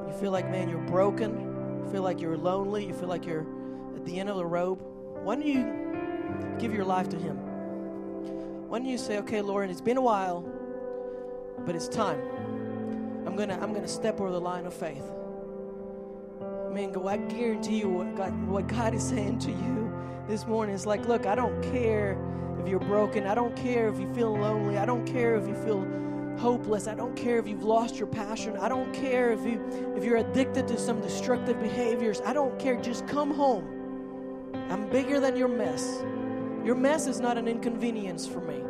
You 0.06 0.12
feel 0.14 0.30
like, 0.30 0.50
man, 0.50 0.68
you're 0.68 0.78
broken. 0.78 1.84
You 1.84 1.90
feel 1.92 2.02
like 2.02 2.20
you're 2.20 2.36
lonely. 2.36 2.86
You 2.86 2.94
feel 2.94 3.08
like 3.08 3.26
you're 3.26 3.46
at 3.94 4.04
the 4.04 4.18
end 4.18 4.28
of 4.28 4.36
the 4.36 4.46
rope. 4.46 4.80
Why 5.22 5.34
don't 5.34 5.46
you 5.46 6.56
give 6.58 6.72
your 6.74 6.84
life 6.84 7.08
to 7.10 7.16
Him? 7.18 7.36
Why 8.68 8.78
don't 8.78 8.88
you 8.88 8.98
say, 8.98 9.18
okay, 9.18 9.42
Lord, 9.42 9.70
it's 9.70 9.80
been 9.80 9.96
a 9.96 10.02
while, 10.02 10.44
but 11.66 11.74
it's 11.74 11.88
time. 11.88 12.20
I'm 13.26 13.36
gonna 13.36 13.58
I'm 13.60 13.72
gonna 13.74 13.88
step 13.88 14.20
over 14.20 14.30
the 14.30 14.40
line 14.40 14.66
of 14.66 14.74
faith. 14.74 15.04
Man, 16.72 16.92
go, 16.92 17.08
I 17.08 17.16
guarantee 17.18 17.78
you 17.78 17.88
what 17.88 18.14
God, 18.16 18.46
what 18.46 18.68
God 18.68 18.94
is 18.94 19.02
saying 19.02 19.38
to 19.40 19.50
you 19.50 19.92
this 20.28 20.46
morning 20.46 20.74
is 20.74 20.86
like, 20.86 21.06
look, 21.06 21.26
I 21.26 21.34
don't 21.34 21.62
care 21.62 22.18
if 22.66 22.70
you're 22.70 22.80
broken. 22.80 23.28
I 23.28 23.34
don't 23.36 23.54
care 23.54 23.88
if 23.88 24.00
you 24.00 24.12
feel 24.12 24.36
lonely. 24.36 24.76
I 24.76 24.84
don't 24.84 25.06
care 25.06 25.36
if 25.36 25.46
you 25.46 25.54
feel 25.54 25.86
hopeless. 26.36 26.88
I 26.88 26.96
don't 26.96 27.14
care 27.14 27.38
if 27.38 27.46
you've 27.46 27.62
lost 27.62 27.96
your 27.96 28.08
passion. 28.08 28.56
I 28.56 28.68
don't 28.68 28.92
care 28.92 29.32
if 29.32 29.40
you 29.46 29.64
if 29.96 30.02
you're 30.02 30.16
addicted 30.16 30.66
to 30.68 30.76
some 30.76 31.00
destructive 31.00 31.60
behaviors. 31.60 32.20
I 32.22 32.32
don't 32.32 32.58
care. 32.58 32.74
Just 32.80 33.06
come 33.06 33.32
home. 33.32 34.50
I'm 34.68 34.90
bigger 34.90 35.20
than 35.20 35.36
your 35.36 35.46
mess. 35.46 36.02
Your 36.64 36.74
mess 36.74 37.06
is 37.06 37.20
not 37.20 37.38
an 37.38 37.46
inconvenience 37.46 38.26
for 38.26 38.40
me. 38.40 38.60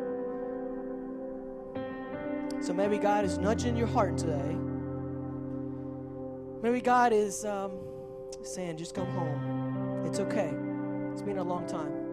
So 2.61 2.75
maybe 2.75 2.99
God 2.99 3.25
is 3.25 3.39
nudging 3.39 3.79
your 3.79 3.87
heart 3.87 4.19
today. 4.19 4.57
Maybe 6.63 6.83
God 6.83 7.15
is 7.15 7.47
um, 7.47 7.73
saying, 8.43 8.77
just 8.77 8.95
come 8.95 9.07
home. 9.07 10.05
It's 10.05 10.19
okay. 10.19 10.53
It's 11.13 11.23
been 11.23 11.39
a 11.39 11.45
long 11.45 11.67
time. 11.67 12.06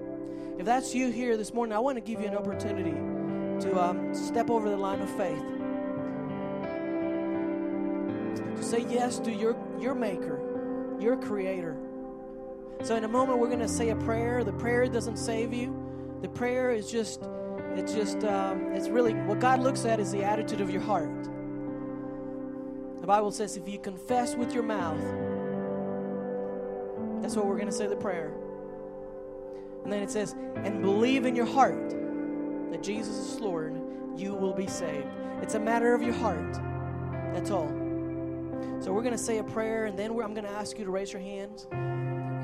If 0.58 0.66
that's 0.66 0.94
you 0.94 1.10
here 1.10 1.36
this 1.36 1.54
morning, 1.54 1.76
I 1.76 1.80
want 1.80 1.98
to 1.98 2.02
give 2.02 2.22
you 2.22 2.28
an 2.28 2.36
opportunity 2.36 2.92
to 2.92 3.82
um, 3.82 4.14
step 4.14 4.50
over 4.50 4.70
the 4.70 4.78
line 4.78 5.02
of 5.02 5.10
faith. 5.18 5.44
To 8.58 8.64
say 8.64 8.86
yes 8.90 9.20
to 9.20 9.32
your, 9.32 9.56
your 9.80 9.96
maker, 9.96 10.40
your 11.00 11.18
creator. 11.18 11.76
So 12.84 12.96
in 12.96 13.04
a 13.04 13.08
moment 13.08 13.40
we're 13.40 13.48
going 13.48 13.60
to 13.60 13.68
say 13.68 13.90
a 13.90 13.96
prayer. 13.96 14.44
The 14.44 14.54
prayer 14.54 14.86
doesn't 14.88 15.18
save 15.18 15.54
you. 15.54 15.76
The 16.22 16.30
prayer 16.30 16.72
is 16.72 16.92
just 16.92 17.22
it's 17.76 17.94
just 17.94 18.24
um, 18.24 18.72
it's 18.74 18.88
really 18.88 19.14
what 19.14 19.40
God 19.40 19.60
looks 19.60 19.86
at 19.86 20.00
is 20.00 20.12
the 20.12 20.24
attitude 20.24 20.62
of 20.62 20.70
your 20.70 20.82
heart. 20.82 21.24
The 23.02 23.08
Bible 23.08 23.32
says 23.32 23.58
if 23.58 23.68
you 23.68 23.80
confess 23.80 24.36
with 24.36 24.54
your 24.54 24.64
mouth, 24.64 25.02
that's 27.22 27.36
what 27.36 27.46
we're 27.48 27.56
going 27.56 27.68
to 27.68 27.74
say 27.74 27.88
the 27.88 27.96
prayer. 27.96 28.34
And 29.84 29.92
then 29.92 30.02
it 30.02 30.10
says, 30.10 30.36
and 30.56 30.82
believe 30.82 31.26
in 31.26 31.36
your 31.36 31.46
heart 31.46 31.90
that 32.72 32.82
Jesus 32.82 33.16
is 33.16 33.40
Lord, 33.40 33.80
you 34.16 34.34
will 34.34 34.54
be 34.54 34.68
saved. 34.68 35.08
It's 35.42 35.56
a 35.56 35.60
matter 35.60 35.94
of 35.94 36.02
your 36.02 36.14
heart. 36.14 36.54
That's 37.34 37.52
all. 37.52 37.68
So 38.80 38.92
we're 38.92 39.02
going 39.02 39.14
to 39.14 39.18
say 39.18 39.40
a 39.40 39.44
prayer, 39.44 39.86
and 39.86 39.98
then 39.98 40.12
I'm 40.12 40.34
going 40.34 40.46
to 40.46 40.50
ask 40.50 40.78
you 40.78 40.86
to 40.86 40.92
raise 40.92 41.12
your 41.12 41.22
hands. 41.22 41.68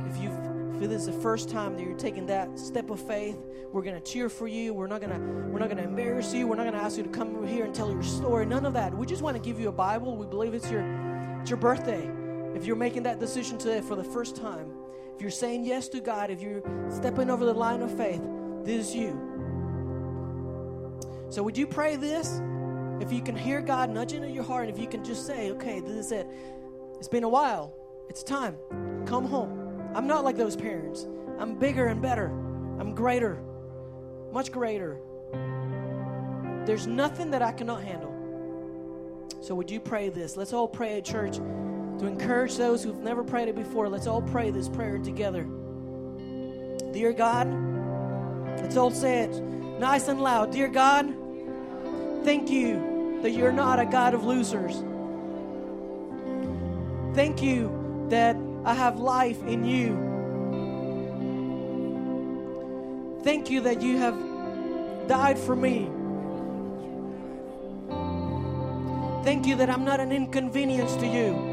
If 0.09 0.21
you 0.21 0.29
feel 0.79 0.89
this 0.89 1.01
is 1.01 1.07
the 1.07 1.21
first 1.21 1.49
time 1.49 1.75
that 1.75 1.83
you're 1.83 1.97
taking 1.97 2.25
that 2.27 2.57
step 2.57 2.89
of 2.89 2.99
faith, 2.99 3.37
we're 3.71 3.81
going 3.81 4.01
to 4.01 4.11
cheer 4.11 4.29
for 4.29 4.47
you. 4.47 4.73
We're 4.73 4.87
not 4.87 5.01
going 5.01 5.11
to 5.11 5.19
we're 5.19 5.59
not 5.59 5.69
going 5.69 5.77
to 5.77 5.83
embarrass 5.83 6.33
you. 6.33 6.47
We're 6.47 6.55
not 6.55 6.63
going 6.63 6.73
to 6.75 6.79
ask 6.79 6.97
you 6.97 7.03
to 7.03 7.09
come 7.09 7.35
over 7.35 7.45
here 7.45 7.65
and 7.65 7.75
tell 7.75 7.91
your 7.91 8.03
story. 8.03 8.45
None 8.45 8.65
of 8.65 8.73
that. 8.73 8.93
We 8.93 9.05
just 9.05 9.21
want 9.21 9.35
to 9.35 9.41
give 9.41 9.59
you 9.59 9.69
a 9.69 9.73
Bible. 9.73 10.15
We 10.15 10.25
believe 10.25 10.53
it's 10.53 10.71
your 10.71 10.83
it's 11.41 11.49
your 11.49 11.57
birthday. 11.57 12.09
If 12.55 12.65
you're 12.65 12.75
making 12.75 13.03
that 13.03 13.19
decision 13.19 13.57
today 13.57 13.81
for 13.81 13.95
the 13.95 14.03
first 14.03 14.35
time, 14.35 14.71
if 15.19 15.23
you're 15.23 15.31
saying 15.31 15.65
yes 15.65 15.89
to 15.89 15.99
God, 15.99 16.29
if 16.29 16.41
you're 16.41 16.61
stepping 16.89 17.29
over 17.29 17.43
the 17.43 17.53
line 17.53 17.81
of 17.81 17.91
faith, 17.97 18.21
this 18.63 18.87
is 18.87 18.95
you. 18.95 19.09
So 21.27 21.43
would 21.43 21.57
you 21.57 21.67
pray 21.67 21.97
this? 21.97 22.41
If 23.01 23.11
you 23.11 23.21
can 23.21 23.35
hear 23.35 23.59
God 23.59 23.89
nudging 23.89 24.23
in 24.23 24.33
your 24.33 24.45
heart, 24.45 24.69
and 24.69 24.73
if 24.73 24.81
you 24.81 24.87
can 24.87 25.03
just 25.03 25.27
say, 25.27 25.51
okay, 25.51 25.81
this 25.81 25.91
is 25.91 26.13
it. 26.13 26.25
It's 26.99 27.09
been 27.09 27.25
a 27.25 27.29
while. 27.29 27.75
It's 28.07 28.23
time. 28.23 28.55
Come 29.05 29.25
home. 29.25 29.91
I'm 29.93 30.07
not 30.07 30.23
like 30.23 30.37
those 30.37 30.55
parents. 30.55 31.05
I'm 31.37 31.59
bigger 31.59 31.87
and 31.87 32.01
better. 32.01 32.27
I'm 32.79 32.95
greater. 32.95 33.43
Much 34.31 34.53
greater. 34.53 35.01
There's 36.63 36.87
nothing 36.87 37.29
that 37.31 37.41
I 37.41 37.51
cannot 37.51 37.83
handle. 37.83 38.15
So 39.41 39.53
would 39.53 39.69
you 39.69 39.81
pray 39.81 40.07
this? 40.07 40.37
Let's 40.37 40.53
all 40.53 40.69
pray 40.69 40.97
at 40.97 41.03
church 41.03 41.39
to 41.99 42.07
encourage 42.07 42.55
those 42.55 42.83
who've 42.83 42.99
never 42.99 43.23
prayed 43.23 43.49
it 43.49 43.55
before. 43.55 43.89
Let's 43.89 44.07
all 44.07 44.21
pray 44.21 44.51
this 44.51 44.69
prayer 44.69 44.97
together. 44.97 45.43
Dear 46.91 47.13
God, 47.13 47.47
let's 48.61 48.77
all 48.77 48.91
say 48.91 49.19
it 49.23 49.41
nice 49.79 50.07
and 50.07 50.21
loud. 50.21 50.51
Dear 50.51 50.67
God, 50.67 51.13
thank 52.23 52.49
you 52.49 53.19
that 53.21 53.31
you're 53.31 53.51
not 53.51 53.79
a 53.79 53.85
God 53.85 54.13
of 54.13 54.23
losers. 54.23 54.83
Thank 57.15 57.41
you 57.41 58.07
that 58.09 58.35
I 58.65 58.73
have 58.73 58.99
life 58.99 59.41
in 59.43 59.65
you. 59.65 60.07
Thank 63.23 63.49
you 63.49 63.61
that 63.61 63.81
you 63.81 63.97
have 63.97 64.17
died 65.07 65.37
for 65.37 65.55
me. 65.55 65.89
Thank 69.23 69.45
you 69.45 69.55
that 69.57 69.69
I'm 69.69 69.83
not 69.83 69.99
an 69.99 70.11
inconvenience 70.11 70.95
to 70.95 71.05
you. 71.05 71.48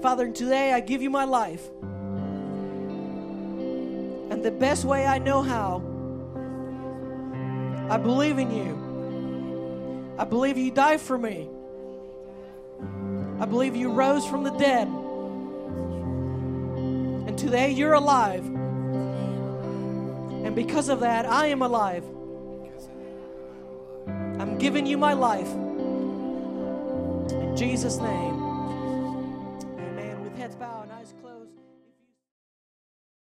Father, 0.00 0.30
today 0.30 0.72
I 0.72 0.80
give 0.80 1.02
you 1.02 1.10
my 1.10 1.24
life. 1.24 1.68
And 4.30 4.44
the 4.44 4.52
best 4.52 4.84
way 4.84 5.04
I 5.04 5.18
know 5.18 5.42
how, 5.42 5.82
I 7.90 7.96
believe 7.96 8.38
in 8.38 8.50
you. 8.52 10.14
I 10.16 10.24
believe 10.24 10.56
you 10.56 10.70
died 10.70 11.00
for 11.00 11.18
me. 11.18 11.48
I 13.40 13.46
believe 13.46 13.74
you 13.74 13.90
rose 13.90 14.24
from 14.26 14.44
the 14.44 14.50
dead. 14.50 14.86
And 17.26 17.36
today 17.38 17.70
you're 17.70 17.94
alive. 17.94 18.44
And 20.44 20.54
because 20.54 20.88
of 20.88 21.00
that, 21.00 21.26
I 21.26 21.46
am 21.46 21.62
alive. 21.62 22.04
I'm 24.38 24.58
giving 24.58 24.86
you 24.86 24.96
my 24.96 25.14
life. 25.14 25.52
In 27.32 27.56
Jesus' 27.56 27.96
name. 27.98 28.37